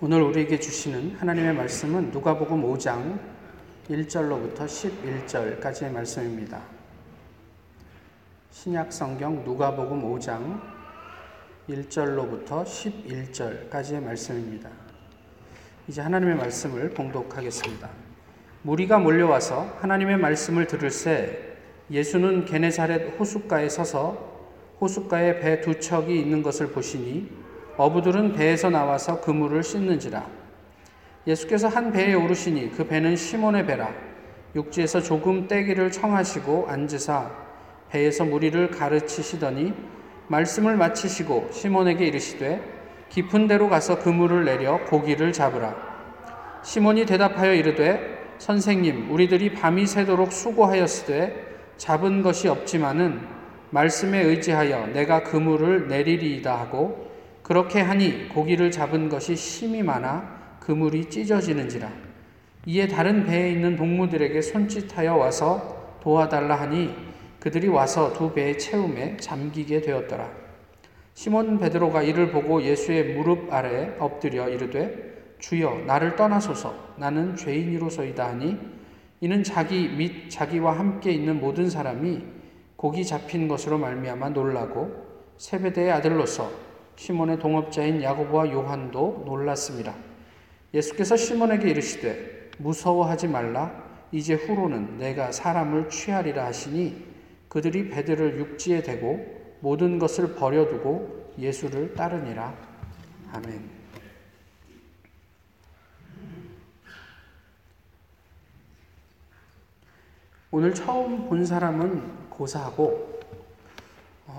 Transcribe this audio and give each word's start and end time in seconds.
오늘 0.00 0.22
우리에게 0.22 0.58
주시는 0.58 1.16
하나님의 1.20 1.54
말씀은 1.54 2.10
누가복음 2.10 2.62
5장 2.64 3.16
1절로부터 3.88 4.66
11절까지의 4.66 5.92
말씀입니다. 5.92 6.60
신약 8.50 8.92
성경 8.92 9.44
누가복음 9.44 10.02
5장 10.02 10.60
1절로부터 11.68 12.64
11절까지의 12.64 14.02
말씀입니다. 14.02 14.68
이제 15.86 16.00
하나님의 16.02 16.36
말씀을 16.36 16.90
봉독하겠습니다. 16.90 17.88
무리가 18.62 18.98
몰려와서 18.98 19.78
하나님의 19.80 20.16
말씀을 20.16 20.66
들을새 20.66 21.54
예수는 21.90 22.46
게네사렛 22.46 23.18
호숫가에 23.20 23.68
서서 23.68 24.34
호숫가에 24.80 25.38
배 25.38 25.60
두 25.60 25.78
척이 25.78 26.18
있는 26.18 26.42
것을 26.42 26.72
보시니 26.72 27.43
어부들은 27.76 28.34
배에서 28.34 28.70
나와서 28.70 29.20
그물을 29.20 29.62
씻는지라. 29.62 30.24
예수께서 31.26 31.68
한 31.68 31.92
배에 31.92 32.14
오르시니 32.14 32.72
그 32.72 32.86
배는 32.86 33.16
시몬의 33.16 33.66
배라. 33.66 33.92
육지에서 34.54 35.00
조금 35.00 35.48
떼기를 35.48 35.90
청하시고 35.90 36.66
앉으사 36.68 37.30
배에서 37.88 38.24
무리를 38.24 38.70
가르치시더니 38.70 39.72
말씀을 40.28 40.76
마치시고 40.76 41.48
시몬에게 41.52 42.06
이르시되 42.06 42.62
깊은 43.08 43.48
데로 43.48 43.68
가서 43.68 43.98
그물을 43.98 44.44
내려 44.44 44.84
고기를 44.84 45.32
잡으라. 45.32 45.74
시몬이 46.62 47.04
대답하여 47.06 47.54
이르되 47.54 48.14
선생님 48.38 49.10
우리들이 49.10 49.54
밤이 49.54 49.86
새도록 49.86 50.32
수고하였으되 50.32 51.54
잡은 51.76 52.22
것이 52.22 52.48
없지만은 52.48 53.20
말씀에 53.70 54.22
의지하여 54.22 54.88
내가 54.88 55.24
그물을 55.24 55.88
내리리이다 55.88 56.54
하고 56.54 57.13
그렇게 57.44 57.82
하니 57.82 58.30
고기를 58.30 58.70
잡은 58.70 59.10
것이 59.10 59.36
심이 59.36 59.82
많아 59.82 60.56
그물이 60.60 61.10
찢어지는지라. 61.10 61.92
이에 62.64 62.88
다른 62.88 63.26
배에 63.26 63.50
있는 63.50 63.76
동무들에게 63.76 64.40
손짓하여 64.40 65.14
와서 65.14 65.98
도와달라 66.02 66.54
하니 66.56 66.94
그들이 67.40 67.68
와서 67.68 68.14
두 68.14 68.32
배의 68.32 68.58
채움에 68.58 69.18
잠기게 69.18 69.82
되었더라. 69.82 70.30
시몬 71.12 71.58
베드로가 71.58 72.02
이를 72.02 72.32
보고 72.32 72.62
예수의 72.62 73.14
무릎 73.14 73.52
아래 73.52 73.94
엎드려 73.98 74.48
이르되 74.48 75.36
주여 75.38 75.82
나를 75.86 76.16
떠나소서 76.16 76.94
나는 76.96 77.36
죄인이로소이다 77.36 78.26
하니 78.26 78.56
이는 79.20 79.44
자기 79.44 79.88
및 79.88 80.30
자기와 80.30 80.78
함께 80.78 81.12
있는 81.12 81.40
모든 81.40 81.68
사람이 81.68 82.22
고기 82.76 83.04
잡힌 83.04 83.48
것으로 83.48 83.76
말미암아 83.76 84.30
놀라고 84.30 85.04
세베대의 85.36 85.92
아들로서 85.92 86.63
시몬의 86.96 87.38
동업자인 87.38 88.02
야고보와 88.02 88.50
요한도 88.50 89.24
놀랐습니다. 89.26 89.94
예수께서 90.72 91.16
시몬에게 91.16 91.70
이르시되 91.70 92.50
무서워하지 92.58 93.28
말라 93.28 93.84
이제 94.12 94.34
후로는 94.34 94.98
내가 94.98 95.32
사람을 95.32 95.88
취하리라 95.88 96.46
하시니 96.46 97.04
그들이 97.48 97.88
배들을 97.90 98.38
육지에 98.38 98.82
대고 98.82 99.56
모든 99.60 99.98
것을 99.98 100.34
버려두고 100.34 101.32
예수를 101.38 101.94
따르니라. 101.94 102.54
아멘. 103.32 103.74
오늘 110.50 110.72
처음 110.72 111.28
본 111.28 111.44
사람은 111.44 112.28
고사하고 112.30 112.84
어, 112.84 113.23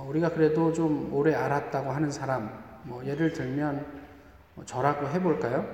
우리가 0.08 0.30
그래도 0.30 0.72
좀 0.73 1.14
오래 1.14 1.34
알았다고 1.34 1.92
하는 1.92 2.11
사람, 2.11 2.64
뭐 2.84 3.06
예를 3.06 3.34
들면 3.34 3.86
뭐 4.56 4.66
저라고 4.66 5.08
해볼까요? 5.09 5.66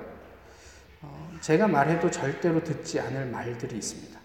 어, 1.02 1.30
제가 1.40 1.68
말해도 1.68 2.10
절대로 2.10 2.62
듣지 2.62 3.00
않을 3.00 3.26
말들이 3.26 3.76
있습니다. 3.76 4.18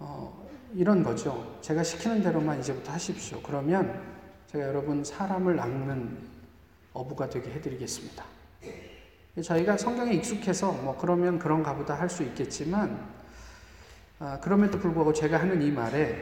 어, 0.00 0.48
이런 0.74 1.02
거죠. 1.02 1.58
제가 1.60 1.82
시키는 1.82 2.22
대로만 2.22 2.60
이제부터 2.60 2.92
하십시오. 2.92 3.40
그러면 3.42 4.00
제가 4.48 4.64
여러분 4.66 5.02
사람을 5.04 5.56
낚는 5.56 6.18
어부가 6.92 7.28
되게 7.28 7.50
해드리겠습니다. 7.52 8.24
저희가 9.42 9.78
성경에 9.78 10.12
익숙해서 10.12 10.72
뭐 10.72 10.96
그러면 10.98 11.38
그런가 11.38 11.74
보다 11.74 11.94
할 11.94 12.08
수 12.10 12.22
있겠지만 12.22 13.10
아, 14.18 14.38
그럼에도 14.40 14.78
불구하고 14.78 15.12
제가 15.12 15.40
하는 15.40 15.62
이 15.62 15.70
말에 15.70 16.14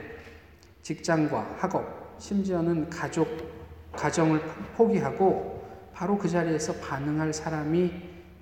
직장과 0.83 1.57
학업, 1.59 2.00
심지어는 2.21 2.91
가족, 2.91 3.27
가정을 3.93 4.41
포기하고 4.77 5.69
바로 5.93 6.17
그 6.17 6.29
자리에서 6.29 6.75
반응할 6.75 7.33
사람이 7.33 7.93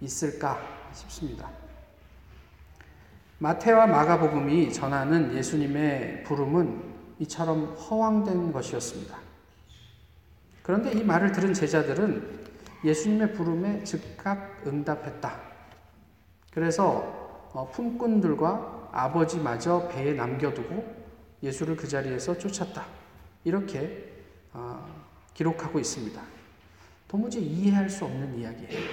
있을까 0.00 0.58
싶습니다. 0.92 1.48
마태와 3.38 3.86
마가복음이 3.86 4.72
전하는 4.72 5.34
예수님의 5.34 6.24
부름은 6.24 6.82
이처럼 7.20 7.74
허황된 7.74 8.52
것이었습니다. 8.52 9.16
그런데 10.62 10.92
이 10.92 11.04
말을 11.04 11.32
들은 11.32 11.54
제자들은 11.54 12.46
예수님의 12.84 13.32
부름에 13.32 13.84
즉각 13.84 14.62
응답했다. 14.66 15.40
그래서 16.52 17.50
어, 17.52 17.70
품꾼들과 17.72 18.90
아버지마저 18.92 19.88
배에 19.88 20.12
남겨두고 20.14 20.84
예수를 21.42 21.76
그 21.76 21.86
자리에서 21.86 22.36
쫓았다. 22.36 22.97
이렇게 23.48 24.12
어, 24.52 24.86
기록하고 25.32 25.78
있습니다. 25.78 26.20
도무지 27.08 27.40
이해할 27.40 27.88
수 27.88 28.04
없는 28.04 28.38
이야기예요. 28.38 28.88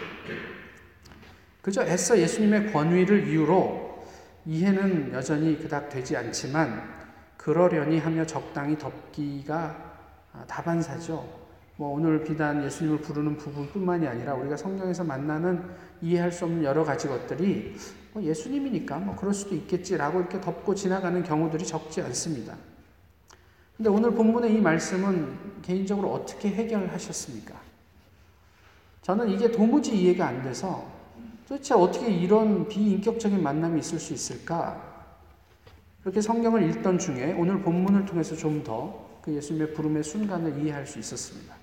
그저 1.62 1.84
애써 1.84 2.18
예수님의 2.18 2.72
권위를 2.72 3.28
이유로 3.28 4.06
이해는 4.46 5.12
여전히 5.14 5.60
그닥 5.60 5.90
되지 5.90 6.16
않지만 6.16 6.96
그러려니 7.36 8.00
하며 8.00 8.26
적당히 8.26 8.78
덮기가 8.78 9.94
아, 10.32 10.46
다반사죠. 10.48 11.46
뭐 11.78 11.90
오늘 11.90 12.24
비단 12.24 12.64
예수님을 12.64 13.02
부르는 13.02 13.38
부분뿐만이 13.38 14.08
아니라 14.08 14.36
우리가 14.36 14.56
성경에서 14.56 15.04
만나는 15.04 15.64
이해할 16.02 16.32
수 16.32 16.46
없는 16.46 16.64
여러 16.64 16.86
가지 16.86 17.08
것들이 17.08 17.76
뭐 18.14 18.24
예수님이니까 18.24 19.00
뭐 19.00 19.16
그럴 19.16 19.34
수도 19.34 19.56
있겠지라고 19.56 20.20
이렇게 20.22 20.40
덮고 20.40 20.74
지나가는 20.74 21.22
경우들이 21.22 21.66
적지 21.66 22.02
않습니다. 22.02 22.56
근데 23.78 23.90
오늘 23.90 24.12
본문의 24.12 24.54
이 24.54 24.62
말씀은 24.62 25.62
개인적으로 25.62 26.14
어떻게 26.14 26.50
해결하셨습니까? 26.50 27.54
저는 29.02 29.30
이게 29.30 29.52
도무지 29.52 29.96
이해가 29.96 30.28
안 30.28 30.42
돼서 30.44 30.90
도대체 31.48 31.74
어떻게 31.74 32.10
이런 32.10 32.68
비인격적인 32.68 33.42
만남이 33.44 33.80
있을 33.80 34.00
수 34.00 34.14
있을까? 34.14 34.82
그렇게 36.02 36.22
성경을 36.22 36.70
읽던 36.70 37.00
중에 37.00 37.36
오늘 37.38 37.62
본문을 37.62 38.06
통해서 38.06 38.36
좀 38.36 38.64
더 38.64 39.06
그 39.26 39.34
예수님의 39.34 39.74
부름의 39.74 40.04
순간을 40.04 40.60
이해할 40.60 40.86
수 40.86 41.00
있었습니다. 41.00 41.56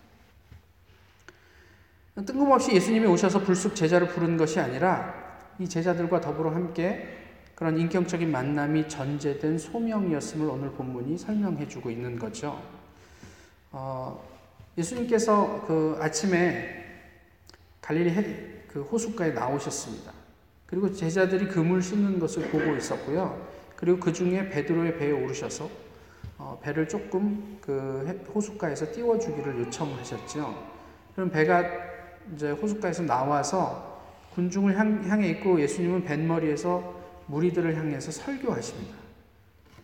뜬금없이 2.16 2.72
예수님이 2.72 3.06
오셔서 3.06 3.44
불쑥 3.44 3.76
제자를 3.76 4.08
부른 4.08 4.36
것이 4.36 4.58
아니라 4.58 5.14
이 5.60 5.68
제자들과 5.68 6.20
더불어 6.20 6.50
함께 6.50 7.21
그런 7.54 7.78
인격적인 7.78 8.30
만남이 8.30 8.88
전제된 8.88 9.58
소명이었음을 9.58 10.48
오늘 10.48 10.70
본문이 10.72 11.18
설명해 11.18 11.68
주고 11.68 11.90
있는 11.90 12.18
거죠. 12.18 12.60
어, 13.70 14.22
예수님께서 14.76 15.64
그 15.66 15.98
아침에 16.00 16.84
갈릴리 17.80 18.62
그 18.68 18.82
호숫가에 18.82 19.30
나오셨습니다. 19.30 20.12
그리고 20.66 20.90
제자들이 20.92 21.48
그물 21.48 21.82
씻는 21.82 22.18
것을 22.18 22.48
보고 22.50 22.74
있었고요. 22.74 23.46
그리고 23.76 23.98
그 23.98 24.12
중에 24.12 24.48
베드로의 24.48 24.96
배에 24.96 25.10
오르셔서 25.10 25.68
어, 26.38 26.58
배를 26.62 26.88
조금 26.88 27.58
그 27.60 28.24
호숫가에서 28.34 28.92
띄워주기를 28.92 29.60
요청하셨죠. 29.60 30.72
그럼 31.14 31.30
배가 31.30 31.62
이제 32.34 32.50
호숫가에서 32.50 33.02
나와서 33.02 34.00
군중을 34.34 34.78
향, 34.78 35.04
향해 35.08 35.28
있고 35.30 35.60
예수님은 35.60 36.04
뱃머리에서 36.04 37.01
무리들을 37.26 37.76
향해서 37.76 38.10
설교하십니다. 38.12 38.94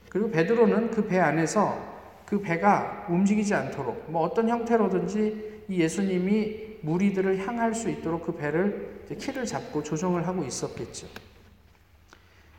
그리고 0.09 0.31
베드로는 0.31 0.91
그 0.91 1.07
배 1.07 1.19
안에서 1.19 1.99
그 2.25 2.41
배가 2.41 3.07
움직이지 3.09 3.55
않도록 3.55 4.11
뭐 4.11 4.23
어떤 4.23 4.49
형태로든지 4.49 5.65
이 5.69 5.81
예수님이 5.81 6.79
무리들을 6.83 7.47
향할 7.47 7.75
수 7.75 7.89
있도록 7.89 8.25
그 8.25 8.37
배를 8.37 9.05
키를 9.19 9.47
잡고 9.47 9.83
조정을 9.83 10.27
하고 10.27 10.45
있었겠죠. 10.45 11.07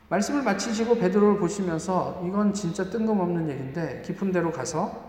말씀을 0.10 0.42
마치시고 0.42 0.98
베드로를 0.98 1.40
보시면서 1.40 2.24
이건 2.26 2.54
진짜 2.54 2.90
뜬금없는 2.90 3.50
얘기인데 3.50 4.02
깊은 4.04 4.32
데로 4.32 4.52
가서 4.52 5.08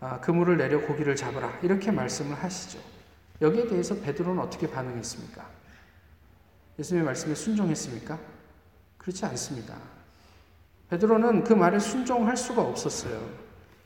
아, 0.00 0.18
그물을 0.20 0.56
내려 0.56 0.80
고기를 0.80 1.14
잡으라 1.14 1.58
이렇게 1.62 1.92
말씀을 1.92 2.34
하시죠. 2.34 2.80
여기에 3.40 3.68
대해서 3.68 3.94
베드로는 3.94 4.42
어떻게 4.42 4.68
반응했습니까? 4.68 5.46
예수님의 6.78 7.06
말씀에 7.06 7.34
순종했습니까? 7.34 8.18
그렇지 9.00 9.24
않습니다. 9.26 9.74
베드로는 10.90 11.44
그 11.44 11.54
말에 11.54 11.78
순종할 11.78 12.36
수가 12.36 12.62
없었어요. 12.62 13.30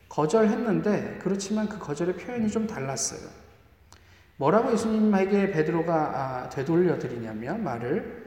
거절했는데 0.09 1.19
그렇지만 1.21 1.69
그 1.69 1.79
거절의 1.79 2.17
표현이 2.17 2.49
좀 2.51 2.67
달랐어요. 2.67 3.29
뭐라고 4.37 4.73
예수님에게 4.73 5.51
베드로가 5.51 5.93
아, 5.95 6.49
되돌려 6.49 6.99
드리냐면 6.99 7.63
말을 7.63 8.25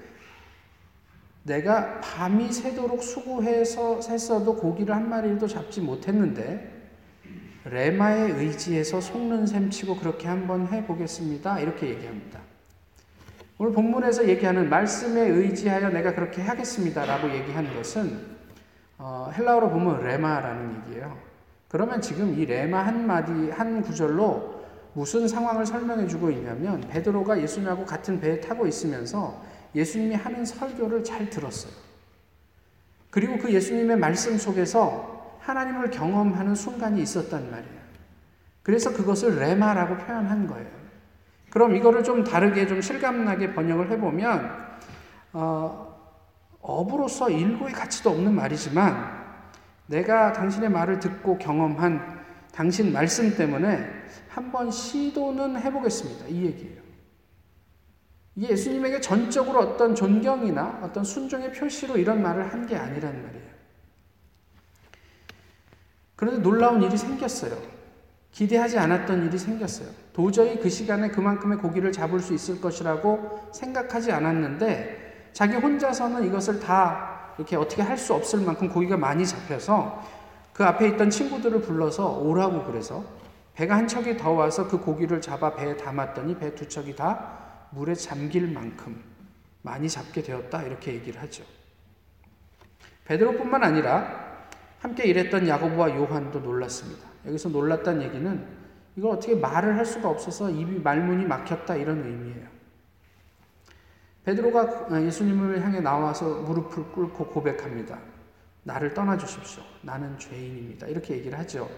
내가 1.43 2.01
밤이 2.01 2.53
새도록 2.53 3.03
수고해서 3.03 4.01
했어도 4.09 4.57
고기를 4.57 4.95
한 4.95 5.09
마리도 5.09 5.47
잡지 5.47 5.81
못했는데 5.81 6.77
레마의 7.65 8.33
의지에서 8.33 9.01
속는 9.01 9.47
셈 9.47 9.69
치고 9.71 9.97
그렇게 9.97 10.29
한번 10.29 10.69
해보겠습니다. 10.69 11.61
이렇게 11.61 11.91
얘기합니다. 11.91 12.48
오늘 13.61 13.73
본문에서 13.73 14.29
얘기하는 14.29 14.71
말씀에 14.71 15.21
의지하여 15.21 15.91
내가 15.91 16.15
그렇게 16.15 16.41
하겠습니다. 16.41 17.05
라고 17.05 17.29
얘기하는 17.29 17.75
것은 17.75 18.39
어, 18.99 19.33
헬라어로 19.37 19.71
보면 19.71 20.05
레마라는 20.05 20.85
얘기예요. 20.87 21.19
그러면 21.67 22.01
지금 22.01 22.39
이 22.39 22.47
레마 22.47 22.87
한 22.87 23.05
마디, 23.05 23.51
한 23.51 23.83
구절로 23.83 24.63
무슨 24.93 25.27
상황을 25.27 25.67
설명해 25.67 26.07
주고 26.07 26.31
있냐면 26.31 26.81
베드로가 26.83 27.41
예수님하고 27.43 27.85
같은 27.85 28.21
배에 28.21 28.41
타고 28.41 28.67
있으면서 28.67 29.43
예수님이 29.75 30.15
하는 30.15 30.45
설교를 30.45 31.03
잘 31.03 31.29
들었어요. 31.29 31.73
그리고 33.11 33.39
그 33.39 33.53
예수님의 33.53 33.99
말씀 33.99 34.39
속에서 34.39 35.37
하나님을 35.41 35.91
경험하는 35.91 36.55
순간이 36.55 37.03
있었단 37.03 37.51
말이에요. 37.51 37.79
그래서 38.63 38.93
그것을 38.93 39.37
레마라고 39.39 39.97
표현한 39.97 40.47
거예요. 40.47 40.78
그럼 41.51 41.75
이거를 41.77 42.05
좀 42.05 42.25
다르게 42.25 42.67
좀 42.67 42.81
실감나게 42.81 43.55
번역을 43.55 43.91
해보면 43.93 44.69
어, 45.33 45.89
업으로서 46.61 47.31
일고의 47.31 47.73
가치도 47.73 48.11
없는 48.11 48.35
말이지만 48.35 49.19
내가 49.87 50.33
당신의 50.33 50.71
말을 50.71 51.01
듣고 51.01 51.39
경험한 51.39 52.19
당신 52.53 52.93
말씀 52.93 53.35
때문에 53.35 53.89
한번 54.29 54.71
시도는 54.71 55.61
해보겠습니다. 55.61 56.27
이 56.27 56.45
얘기예요. 56.47 56.83
예수님에게 58.37 59.01
전적으로 59.01 59.61
어떤 59.61 59.95
존경이나 59.95 60.81
어떤 60.83 61.03
순종의 61.05 61.53
표시로 61.53 61.97
이런 61.97 62.23
말을 62.23 62.53
한 62.53 62.67
게 62.67 62.77
아니란 62.77 63.23
말이에요. 63.23 63.49
그런데 66.15 66.43
놀라운 66.43 66.83
일이 66.83 66.97
생겼어요. 66.97 67.57
기대하지 68.39 68.79
않았던 68.79 69.27
일이 69.27 69.37
생겼어요. 69.37 69.89
도저히 70.13 70.61
그 70.61 70.71
시간에 70.71 71.09
그만큼의 71.09 71.59
고기를 71.59 71.91
잡을 71.91 72.21
수 72.21 72.33
있을 72.33 72.61
것이라고 72.61 73.51
생각하지 73.53 74.13
않았는데 74.13 75.31
자기 75.33 75.57
혼자서는 75.57 76.25
이것을 76.25 76.61
다 76.61 77.33
이렇게 77.37 77.57
어떻게 77.57 77.83
할 77.83 77.99
수 77.99 78.15
없을 78.15 78.41
만큼 78.43 78.69
고기가 78.69 78.97
많이 78.97 79.27
잡혀서 79.27 80.05
그 80.53 80.65
앞에 80.65 80.87
있던 80.91 81.11
친구들을 81.11 81.63
불러서 81.63 82.19
오라고 82.19 82.63
그래서 82.63 83.05
배가 83.55 83.77
한 83.77 83.89
척이 83.89 84.17
더 84.17 84.31
와서 84.31 84.69
그 84.69 84.79
고기를 84.79 85.21
잡아 85.21 85.57
배에 85.57 85.77
담았더니 85.77 86.39
배 86.39 86.55
두 86.55 86.69
척이 86.69 86.95
다 86.95 87.39
물에 87.71 87.97
잠길 87.97 88.53
만큼 88.53 89.03
많이 89.63 89.89
잡게 89.89 90.23
되었다 90.23 90.63
이렇게 90.63 90.95
얘기를 90.95 91.21
하죠. 91.23 91.43
베드로뿐만 93.05 93.65
아니라 93.65 94.47
함께 94.79 95.07
일했던 95.07 95.49
야고보와 95.49 95.97
요한도 95.97 96.39
놀랐습니다. 96.39 97.09
여기서 97.27 97.49
놀랐다는 97.49 98.03
얘기는 98.03 98.47
이걸 98.97 99.13
어떻게 99.13 99.35
말을 99.35 99.77
할 99.77 99.85
수가 99.85 100.09
없어서 100.09 100.51
입이 100.51 100.81
말문이 100.81 101.25
막혔다 101.27 101.77
이런 101.77 102.05
의미예요. 102.05 102.49
베드로가 104.25 105.03
예수님을 105.05 105.63
향해 105.63 105.81
나와서 105.81 106.43
무릎을 106.43 106.93
꿇고 106.93 107.27
고백합니다. 107.29 107.99
나를 108.65 108.93
떠나 108.93 109.17
주십시오. 109.17 109.63
나는 109.83 110.19
죄인입니다. 110.19 110.87
이렇게 110.89 111.15
얘기를 111.15 111.39
하죠. 111.39 111.71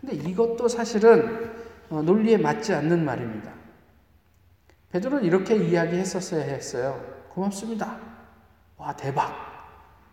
근데 0.00 0.16
이것도 0.16 0.68
사실은 0.68 1.50
어, 1.88 2.02
논리에 2.02 2.36
맞지 2.36 2.74
않는 2.74 3.04
말입니다. 3.04 3.52
베드로는 4.92 5.24
이렇게 5.24 5.56
이야기했었어야 5.56 6.42
했어요. 6.42 7.00
고맙습니다. 7.30 7.98
와 8.76 8.94
대박. 8.94 9.32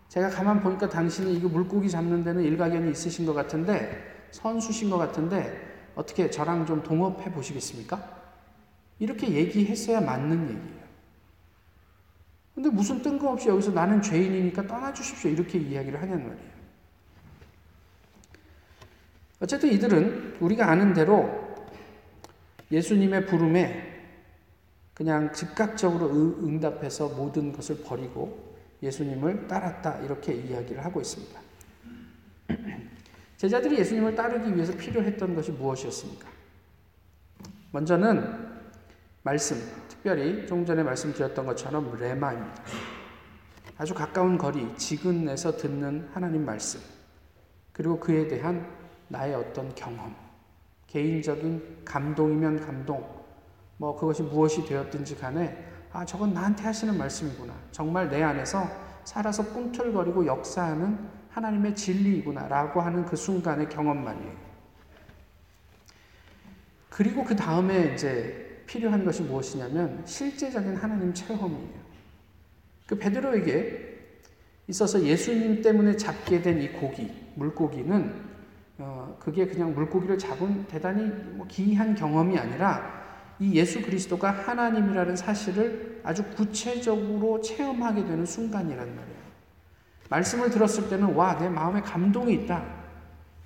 제가 0.08 0.28
가만 0.30 0.60
보니까 0.60 0.88
당신이 0.88 1.34
이거 1.34 1.48
물고기 1.48 1.90
잡는 1.90 2.24
데는 2.24 2.42
일가견이 2.42 2.90
있으신 2.90 3.26
것 3.26 3.34
같은데 3.34 4.11
선수신 4.32 4.90
것 4.90 4.98
같은데 4.98 5.90
어떻게 5.94 6.30
저랑 6.30 6.66
좀 6.66 6.82
동업해 6.82 7.30
보시겠습니까? 7.32 8.22
이렇게 8.98 9.30
얘기했어야 9.30 10.00
맞는 10.00 10.50
얘기예요. 10.50 10.82
근데 12.54 12.68
무슨 12.68 13.02
뜬금없이 13.02 13.48
여기서 13.48 13.70
나는 13.70 14.02
죄인이니까 14.02 14.66
떠나주십시오. 14.66 15.30
이렇게 15.30 15.58
이야기를 15.58 16.00
하냐는 16.00 16.28
말이에요. 16.28 16.52
어쨌든 19.40 19.72
이들은 19.72 20.36
우리가 20.40 20.70
아는 20.70 20.92
대로 20.92 21.42
예수님의 22.70 23.26
부름에 23.26 23.92
그냥 24.94 25.32
즉각적으로 25.32 26.10
응답해서 26.10 27.08
모든 27.08 27.52
것을 27.52 27.82
버리고 27.82 28.54
예수님을 28.82 29.48
따랐다 29.48 29.98
이렇게 30.00 30.34
이야기를 30.34 30.84
하고 30.84 31.00
있습니다. 31.00 31.40
제자들이 33.42 33.76
예수님을 33.80 34.14
따르기 34.14 34.54
위해서 34.54 34.72
필요했던 34.76 35.34
것이 35.34 35.50
무엇이었습니까? 35.50 36.28
먼저는 37.72 38.52
말씀, 39.24 39.56
특별히 39.88 40.46
좀 40.46 40.64
전에 40.64 40.84
말씀드렸던 40.84 41.46
것처럼 41.46 41.98
레마입니다. 41.98 42.62
아주 43.78 43.94
가까운 43.94 44.38
거리, 44.38 44.72
지근에서 44.76 45.56
듣는 45.56 46.08
하나님 46.12 46.44
말씀, 46.44 46.78
그리고 47.72 47.98
그에 47.98 48.28
대한 48.28 48.64
나의 49.08 49.34
어떤 49.34 49.74
경험, 49.74 50.14
개인적인 50.86 51.80
감동이면 51.84 52.64
감동, 52.64 53.04
뭐 53.76 53.98
그것이 53.98 54.22
무엇이 54.22 54.64
되었든지 54.64 55.16
간에 55.16 55.66
아, 55.92 56.04
저건 56.04 56.32
나한테 56.32 56.62
하시는 56.62 56.96
말씀이구나. 56.96 57.52
정말 57.72 58.08
내 58.08 58.22
안에서 58.22 58.70
살아서 59.02 59.44
꿈틀거리고 59.52 60.26
역사하는 60.26 61.21
하나님의 61.32 61.74
진리이구나. 61.74 62.48
라고 62.48 62.80
하는 62.80 63.04
그 63.04 63.16
순간의 63.16 63.68
경험만이에요. 63.68 64.52
그리고 66.90 67.24
그 67.24 67.34
다음에 67.34 67.94
이제 67.94 68.62
필요한 68.66 69.04
것이 69.04 69.22
무엇이냐면 69.22 70.02
실제적인 70.06 70.76
하나님 70.76 71.12
체험이에요. 71.12 71.82
그 72.86 72.98
베드로에게 72.98 73.92
있어서 74.68 75.02
예수님 75.02 75.62
때문에 75.62 75.96
잡게 75.96 76.42
된 76.42 76.60
이 76.60 76.68
고기, 76.68 77.10
물고기는 77.34 78.32
어, 78.78 79.16
그게 79.20 79.46
그냥 79.46 79.74
물고기를 79.74 80.18
잡은 80.18 80.66
대단히 80.66 81.06
뭐 81.36 81.46
기이한 81.46 81.94
경험이 81.94 82.38
아니라 82.38 83.02
이 83.38 83.54
예수 83.54 83.82
그리스도가 83.82 84.30
하나님이라는 84.30 85.16
사실을 85.16 86.00
아주 86.04 86.24
구체적으로 86.36 87.40
체험하게 87.40 88.04
되는 88.04 88.26
순간이란 88.26 88.94
말이에요. 88.94 89.21
말씀을 90.12 90.50
들었을 90.50 90.90
때는 90.90 91.14
와, 91.14 91.38
내 91.38 91.48
마음에 91.48 91.80
감동이 91.80 92.34
있다. 92.34 92.62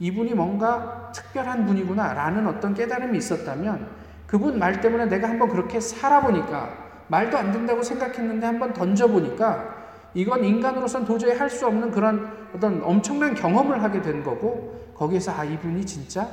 이분이 0.01 0.35
뭔가 0.35 1.13
특별한 1.15 1.65
분이구나 1.65 2.13
라는 2.13 2.47
어떤 2.47 2.75
깨달음이 2.75 3.17
있었다면 3.17 3.89
그분 4.27 4.59
말 4.59 4.81
때문에 4.81 5.07
내가 5.07 5.29
한번 5.29 5.49
그렇게 5.49 5.79
살아보니까 5.81 6.87
말도 7.09 7.39
안 7.39 7.53
된다고 7.53 7.83
생각했는데 7.83 8.45
한번 8.47 8.73
던져보니까 8.73 9.77
이건 10.15 10.45
인간으로선 10.45 11.05
도저히 11.05 11.37
할 11.37 11.49
수 11.49 11.67
없는 11.67 11.93
그런 11.93 12.49
어떤 12.53 12.83
엄청난 12.83 13.35
경험을 13.35 13.83
하게 13.83 14.03
된 14.03 14.25
거고 14.25 14.93
거기에서 14.95 15.33
아, 15.33 15.45
이분이 15.45 15.87
진짜 15.87 16.29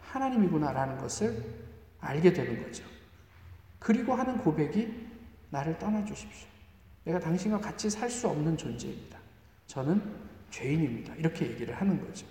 하나님이구나라는 0.00 0.98
것을 0.98 1.42
알게 2.00 2.32
되는 2.32 2.62
거죠. 2.62 2.82
그리고 3.78 4.14
하는 4.14 4.38
고백이 4.38 5.06
나를 5.50 5.78
떠나주십시오. 5.78 6.48
내가 7.04 7.20
당신과 7.20 7.60
같이 7.60 7.88
살 7.88 8.10
수 8.10 8.26
없는 8.28 8.56
존재입니다. 8.56 9.15
저는 9.66 10.00
죄인입니다. 10.50 11.14
이렇게 11.16 11.46
얘기를 11.46 11.74
하는 11.74 12.00
거죠. 12.00 12.26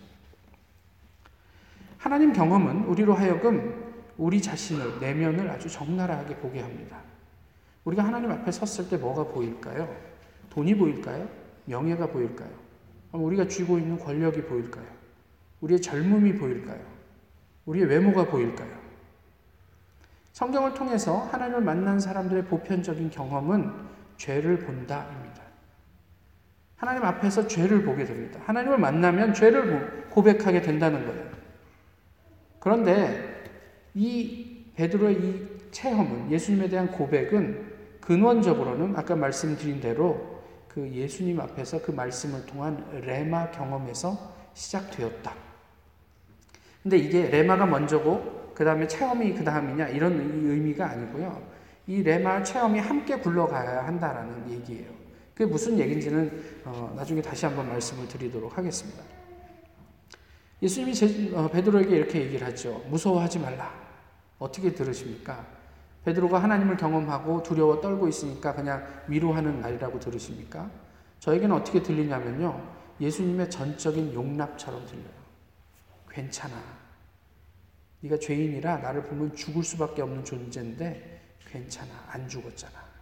하나님 1.97 2.33
경험은 2.33 2.85
우리로 2.85 3.13
하여금 3.13 3.83
우리 4.17 4.41
자신을, 4.41 4.99
내면을 4.99 5.49
아주 5.49 5.69
적나라하게 5.69 6.37
보게 6.37 6.61
합니다. 6.61 7.01
우리가 7.83 8.03
하나님 8.03 8.31
앞에 8.31 8.51
섰을 8.51 8.89
때 8.89 8.97
뭐가 8.97 9.25
보일까요? 9.25 9.93
돈이 10.49 10.75
보일까요? 10.75 11.27
명예가 11.65 12.07
보일까요? 12.07 12.49
우리가 13.11 13.47
쥐고 13.47 13.77
있는 13.77 13.97
권력이 13.99 14.43
보일까요? 14.43 14.85
우리의 15.61 15.81
젊음이 15.81 16.35
보일까요? 16.35 16.79
우리의 17.65 17.87
외모가 17.87 18.25
보일까요? 18.25 18.85
성경을 20.33 20.73
통해서 20.73 21.19
하나님을 21.31 21.61
만난 21.61 21.99
사람들의 21.99 22.45
보편적인 22.45 23.09
경험은 23.09 23.71
죄를 24.17 24.59
본다입니다. 24.59 25.44
하나님 26.85 27.03
앞에서 27.03 27.47
죄를 27.47 27.83
보게 27.83 28.05
됩니다. 28.05 28.39
하나님을 28.45 28.77
만나면 28.77 29.33
죄를 29.33 30.05
고백하게 30.11 30.61
된다는 30.61 31.07
거예요. 31.07 31.25
그런데 32.59 33.43
이 33.95 34.65
베드로의 34.75 35.15
이 35.15 35.47
체험은 35.71 36.31
예수님에 36.31 36.69
대한 36.69 36.91
고백은 36.91 37.73
근원적으로는 38.01 38.95
아까 38.95 39.15
말씀드린 39.15 39.81
대로 39.81 40.43
그 40.67 40.87
예수님 40.87 41.39
앞에서 41.39 41.81
그 41.81 41.89
말씀을 41.89 42.45
통한 42.45 42.85
레마 43.01 43.49
경험에서 43.49 44.35
시작되었다. 44.53 45.33
근데 46.83 46.97
이게 46.97 47.29
레마가 47.29 47.65
먼저고 47.65 48.51
그 48.53 48.63
다음에 48.63 48.87
체험이 48.87 49.33
그 49.33 49.43
다음이냐 49.43 49.87
이런 49.87 50.19
의미가 50.19 50.87
아니고요. 50.87 51.41
이 51.87 52.03
레마 52.03 52.43
체험이 52.43 52.79
함께 52.79 53.17
굴러가야 53.17 53.87
한다라는 53.87 54.51
얘기예요. 54.51 55.04
그게 55.35 55.45
무슨 55.45 55.77
얘기인지는 55.77 56.61
어, 56.63 56.93
나중에 56.95 57.21
다시 57.21 57.45
한번 57.45 57.67
말씀을 57.67 58.07
드리도록 58.07 58.57
하겠습니다. 58.57 59.03
예수님이 60.61 60.95
제, 60.95 61.35
어, 61.35 61.49
베드로에게 61.49 61.97
이렇게 61.97 62.21
얘기를 62.21 62.47
하죠. 62.47 62.81
무서워하지 62.89 63.39
말라. 63.39 63.69
어떻게 64.39 64.73
들으십니까? 64.73 65.45
베드로가 66.05 66.41
하나님을 66.41 66.77
경험하고 66.77 67.43
두려워 67.43 67.81
떨고 67.81 68.07
있으니까 68.07 68.55
그냥 68.55 68.87
위로하는 69.07 69.59
말이라고 69.59 69.99
들으십니까? 69.99 70.71
저에게는 71.19 71.53
어떻게 71.53 71.83
들리냐면요. 71.83 72.75
예수님의 73.01 73.49
전적인 73.49 74.13
용납처럼 74.13 74.85
들려요. 74.85 75.25
괜찮아. 76.09 76.55
네가 77.99 78.19
죄인이라 78.19 78.77
나를 78.77 79.03
보면 79.03 79.35
죽을 79.35 79.63
수밖에 79.63 80.01
없는 80.01 80.23
존재인데 80.23 81.35
괜찮아. 81.51 81.91
안 82.07 82.29
죽었잖아. 82.29 82.94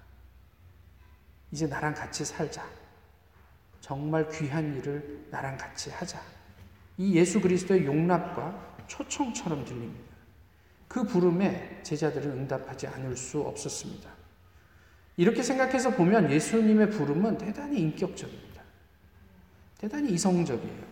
이제 1.54 1.68
나랑 1.68 1.94
같이 1.94 2.26
살자. 2.26 2.66
정말 3.80 4.28
귀한 4.30 4.76
일을 4.76 5.28
나랑 5.30 5.56
같이 5.56 5.92
하자. 5.92 6.20
이 6.98 7.14
예수 7.14 7.40
그리스도의 7.40 7.86
용납과 7.86 8.78
초청처럼 8.88 9.64
들립니다. 9.64 10.16
그 10.88 11.04
부름에 11.04 11.82
제자들은 11.84 12.32
응답하지 12.32 12.88
않을 12.88 13.16
수 13.16 13.42
없었습니다. 13.42 14.10
이렇게 15.16 15.44
생각해서 15.44 15.92
보면 15.92 16.32
예수님의 16.32 16.90
부름은 16.90 17.38
대단히 17.38 17.82
인격적입니다. 17.82 18.64
대단히 19.78 20.12
이성적이에요. 20.14 20.84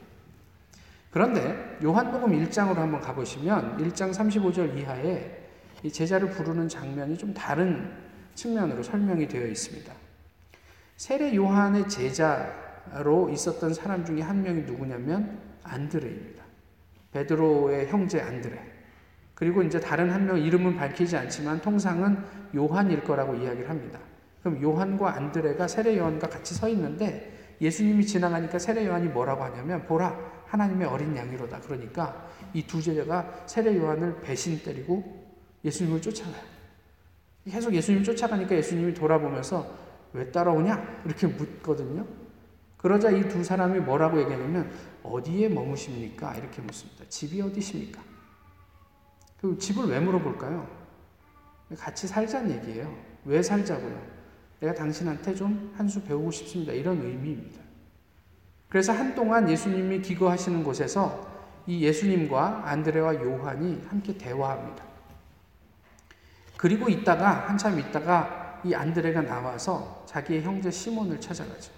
그런데 1.10 1.80
요한복음 1.84 2.34
1장으로 2.46 2.76
한번 2.76 3.02
가보시면 3.02 3.80
1장 3.80 4.14
35절 4.14 4.78
이하에 4.78 5.40
이 5.82 5.92
제자를 5.92 6.30
부르는 6.30 6.70
장면이 6.70 7.18
좀 7.18 7.34
다른 7.34 7.92
측면으로 8.36 8.84
설명이 8.84 9.28
되어 9.28 9.48
있습니다. 9.48 10.01
세례 11.02 11.36
요한의 11.36 11.90
제자로 11.90 13.32
있었던 13.32 13.74
사람 13.74 14.06
중에 14.06 14.22
한 14.22 14.44
명이 14.44 14.62
누구냐면 14.62 15.40
안드레입니다. 15.64 16.44
베드로의 17.12 17.88
형제 17.88 18.22
안드레. 18.22 18.56
그리고 19.34 19.64
이제 19.64 19.80
다른 19.80 20.12
한 20.12 20.28
명 20.28 20.38
이름은 20.38 20.76
밝히지 20.78 21.18
않지만 21.18 21.60
통상은 21.60 22.24
요한일 22.56 23.04
거라고 23.04 23.34
이야기를 23.34 23.68
합니다. 23.68 23.98
그럼 24.44 24.62
요한과 24.62 25.16
안드레가 25.16 25.68
세례 25.68 25.98
요한과 25.98 26.30
같이 26.30 26.54
서 26.54 26.70
있는데 26.70 27.56
예수님이 27.60 28.06
지나가니까 28.06 28.60
세례 28.60 28.86
요한이 28.86 29.08
뭐라고 29.08 29.44
하냐면 29.44 29.84
보라 29.88 30.16
하나님의 30.46 30.88
어린 30.88 31.18
양이로다. 31.18 31.62
그러니까 31.62 32.30
이 32.54 32.62
두 32.68 32.80
제자가 32.80 33.46
세례 33.48 33.76
요한을 33.76 34.22
배신 34.22 34.62
때리고 34.62 35.04
예수님을 35.66 36.00
쫓아가요. 36.00 36.44
계속 37.50 37.74
예수님을 37.74 38.04
쫓아가니까 38.04 38.56
예수님이 38.56 38.94
돌아보면서 38.94 39.90
왜 40.14 40.32
따라오냐? 40.32 41.02
이렇게 41.06 41.28
묻거든요. 41.28 42.06
그러자 42.78 43.12
이 43.12 43.28
두 43.30 43.44
사람이 43.44 43.80
뭐라고 43.80 44.20
얘기하냐면 44.22 44.72
어디에 45.04 45.50
머무십니까? 45.50 46.36
이렇게 46.36 46.62
묻습니다. 46.62 47.06
집이 47.08 47.42
어디십니까? 47.42 48.02
그 49.40 49.58
집을 49.58 49.86
왜 49.88 50.00
물어볼까요? 50.00 50.68
같이 51.78 52.08
살자는 52.08 52.52
얘기예요. 52.58 52.94
왜 53.26 53.42
살자고요? 53.42 54.02
내가 54.60 54.74
당신한테 54.74 55.34
좀 55.36 55.74
한 55.78 55.88
수 55.88 56.02
배우고 56.04 56.32
싶습니다. 56.32 56.74
이런 56.74 57.02
의미입니다. 57.02 57.62
그래서 58.70 58.94
한동안 58.94 59.50
예수님이 59.50 60.02
기거하시는 60.02 60.64
곳에서 60.64 61.30
이 61.68 61.84
예수님과 61.84 62.64
안드레와 62.66 63.16
요한이 63.16 63.84
함께 63.90 64.18
대화합니다. 64.18 64.84
그리고 66.58 66.90
있다가 66.90 67.48
한참 67.50 67.80
있다가 67.80 68.41
이 68.64 68.74
안드레가 68.74 69.22
나와서 69.22 70.04
자기의 70.08 70.44
형제 70.44 70.70
시몬을 70.70 71.20
찾아가죠. 71.20 71.72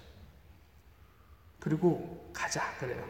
그리고 1.60 2.30
가자 2.32 2.62
그래요. 2.78 3.02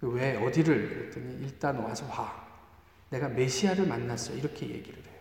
왜 0.00 0.36
어디를 0.36 0.88
그랬더니 0.88 1.44
일단 1.44 1.76
와서 1.78 2.06
와. 2.06 2.46
내가 3.10 3.28
메시아를 3.28 3.86
만났어. 3.86 4.32
이렇게 4.32 4.68
얘기를 4.68 4.98
해요. 4.98 5.16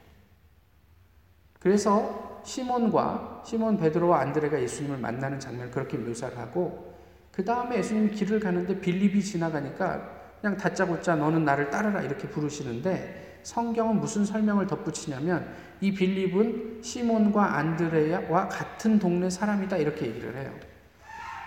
그래서 1.60 2.42
시몬과 2.46 3.44
시몬 3.46 3.78
베드로와 3.78 4.20
안드레가 4.22 4.62
예수님을 4.62 4.98
만나는 4.98 5.40
장면을 5.40 5.72
그렇게 5.72 5.98
묘사를 5.98 6.38
하고 6.38 6.94
그 7.32 7.44
다음에 7.44 7.78
예수님 7.78 8.12
길을 8.12 8.40
가는데 8.40 8.80
빌립이 8.80 9.22
지나가니까 9.24 10.16
그냥 10.40 10.58
다짜고짜 10.58 11.16
너는 11.16 11.44
나를 11.44 11.72
따르라 11.72 12.02
이렇게 12.02 12.30
부르시는데 12.30 13.25
성경은 13.46 14.00
무슨 14.00 14.26
설명을 14.26 14.66
덧붙이냐면 14.66 15.48
이 15.80 15.94
빌립은 15.94 16.80
시몬과 16.82 17.58
안드레와 17.58 18.50
같은 18.50 18.98
동네 18.98 19.30
사람이다 19.30 19.78
이렇게 19.78 20.08
얘기를 20.08 20.36
해요. 20.36 20.52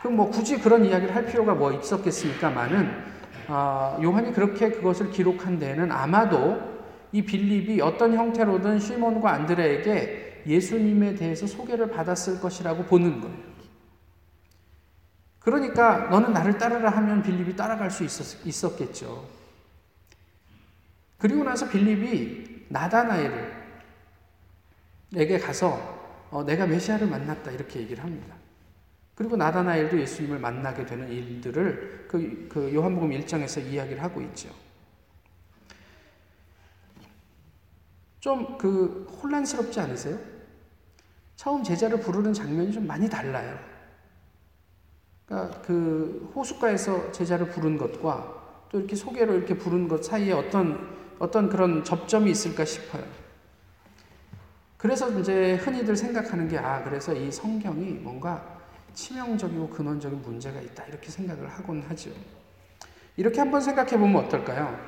그럼 0.00 0.17
뭐 0.17 0.31
굳이 0.31 0.59
그런 0.59 0.85
이야기를 0.85 1.14
할 1.14 1.26
필요가 1.26 1.55
뭐 1.55 1.73
있었겠습니까만은 1.73 2.88
어, 3.49 3.99
요한이 4.00 4.33
그렇게 4.33 4.71
그것을 4.71 5.11
기록한 5.11 5.59
데에는 5.59 5.90
아마도 5.90 6.78
이 7.11 7.23
빌립이 7.23 7.81
어떤 7.81 8.14
형태로든 8.14 8.78
시몬과 8.78 9.33
안드레에게 9.33 10.45
예수님에 10.47 11.17
대해서 11.17 11.49
소개를 11.49 11.90
받았을 11.90 12.40
것이라고 12.40 12.85
보는 12.85 13.21
거예요. 13.21 13.49
그러니까 15.40 16.09
너는 16.11 16.33
나를 16.33 16.59
따르라 16.59 16.90
하면 16.90 17.23
빌립이 17.23 17.57
따라갈 17.57 17.90
수 17.90 18.05
있었, 18.05 18.47
있었겠죠. 18.47 19.38
그리고 21.18 21.44
나서 21.44 21.68
빌립이 21.68 22.66
나다나엘을 22.68 23.58
에게 25.16 25.38
가서 25.38 25.98
어, 26.30 26.44
내가 26.44 26.66
메시아를 26.66 27.06
만났다 27.06 27.50
이렇게 27.50 27.80
얘기를 27.80 28.02
합니다. 28.04 28.37
그리고 29.14 29.37
나다나엘도 29.37 29.98
예수님을 30.00 30.38
만나게 30.38 30.87
되는 30.87 31.10
일들을 31.10 32.06
그, 32.08 32.46
그 32.48 32.72
요한복음 32.75 33.10
1장에서 33.10 33.64
이야기를 33.64 34.02
하고 34.02 34.20
있죠. 34.22 34.48
좀 38.20 38.58
그 38.58 39.06
혼란스럽지 39.22 39.80
않으세요? 39.80 40.18
처음 41.37 41.62
제자를 41.62 42.00
부르는 42.00 42.34
장면이 42.34 42.72
좀 42.72 42.87
많이 42.87 43.08
달라요. 43.08 43.58
그러니까 45.26 45.62
그 45.62 46.30
호숫가에서 46.34 47.12
제자를 47.12 47.48
부른 47.48 47.78
것과 47.78 48.66
또 48.70 48.78
이렇게 48.78 48.96
소개로 48.96 49.34
이렇게 49.34 49.56
부른 49.56 49.88
것 49.88 50.04
사이에 50.04 50.32
어떤 50.32 50.98
어떤 51.18 51.48
그런 51.48 51.84
접점이 51.84 52.30
있을까 52.30 52.64
싶어요. 52.64 53.04
그래서 54.76 55.10
이제 55.18 55.56
흔히들 55.56 55.96
생각하는 55.96 56.48
게 56.48 56.56
아, 56.58 56.82
그래서 56.84 57.12
이 57.12 57.30
성경이 57.32 57.92
뭔가 57.94 58.58
치명적이고 58.94 59.68
근원적인 59.70 60.22
문제가 60.22 60.60
있다. 60.60 60.84
이렇게 60.87 61.10
생각을 61.10 61.48
하곤 61.48 61.82
하죠. 61.82 62.10
이렇게 63.16 63.40
한번 63.40 63.60
생각해 63.60 63.98
보면 63.98 64.25
어떨까요? 64.25 64.78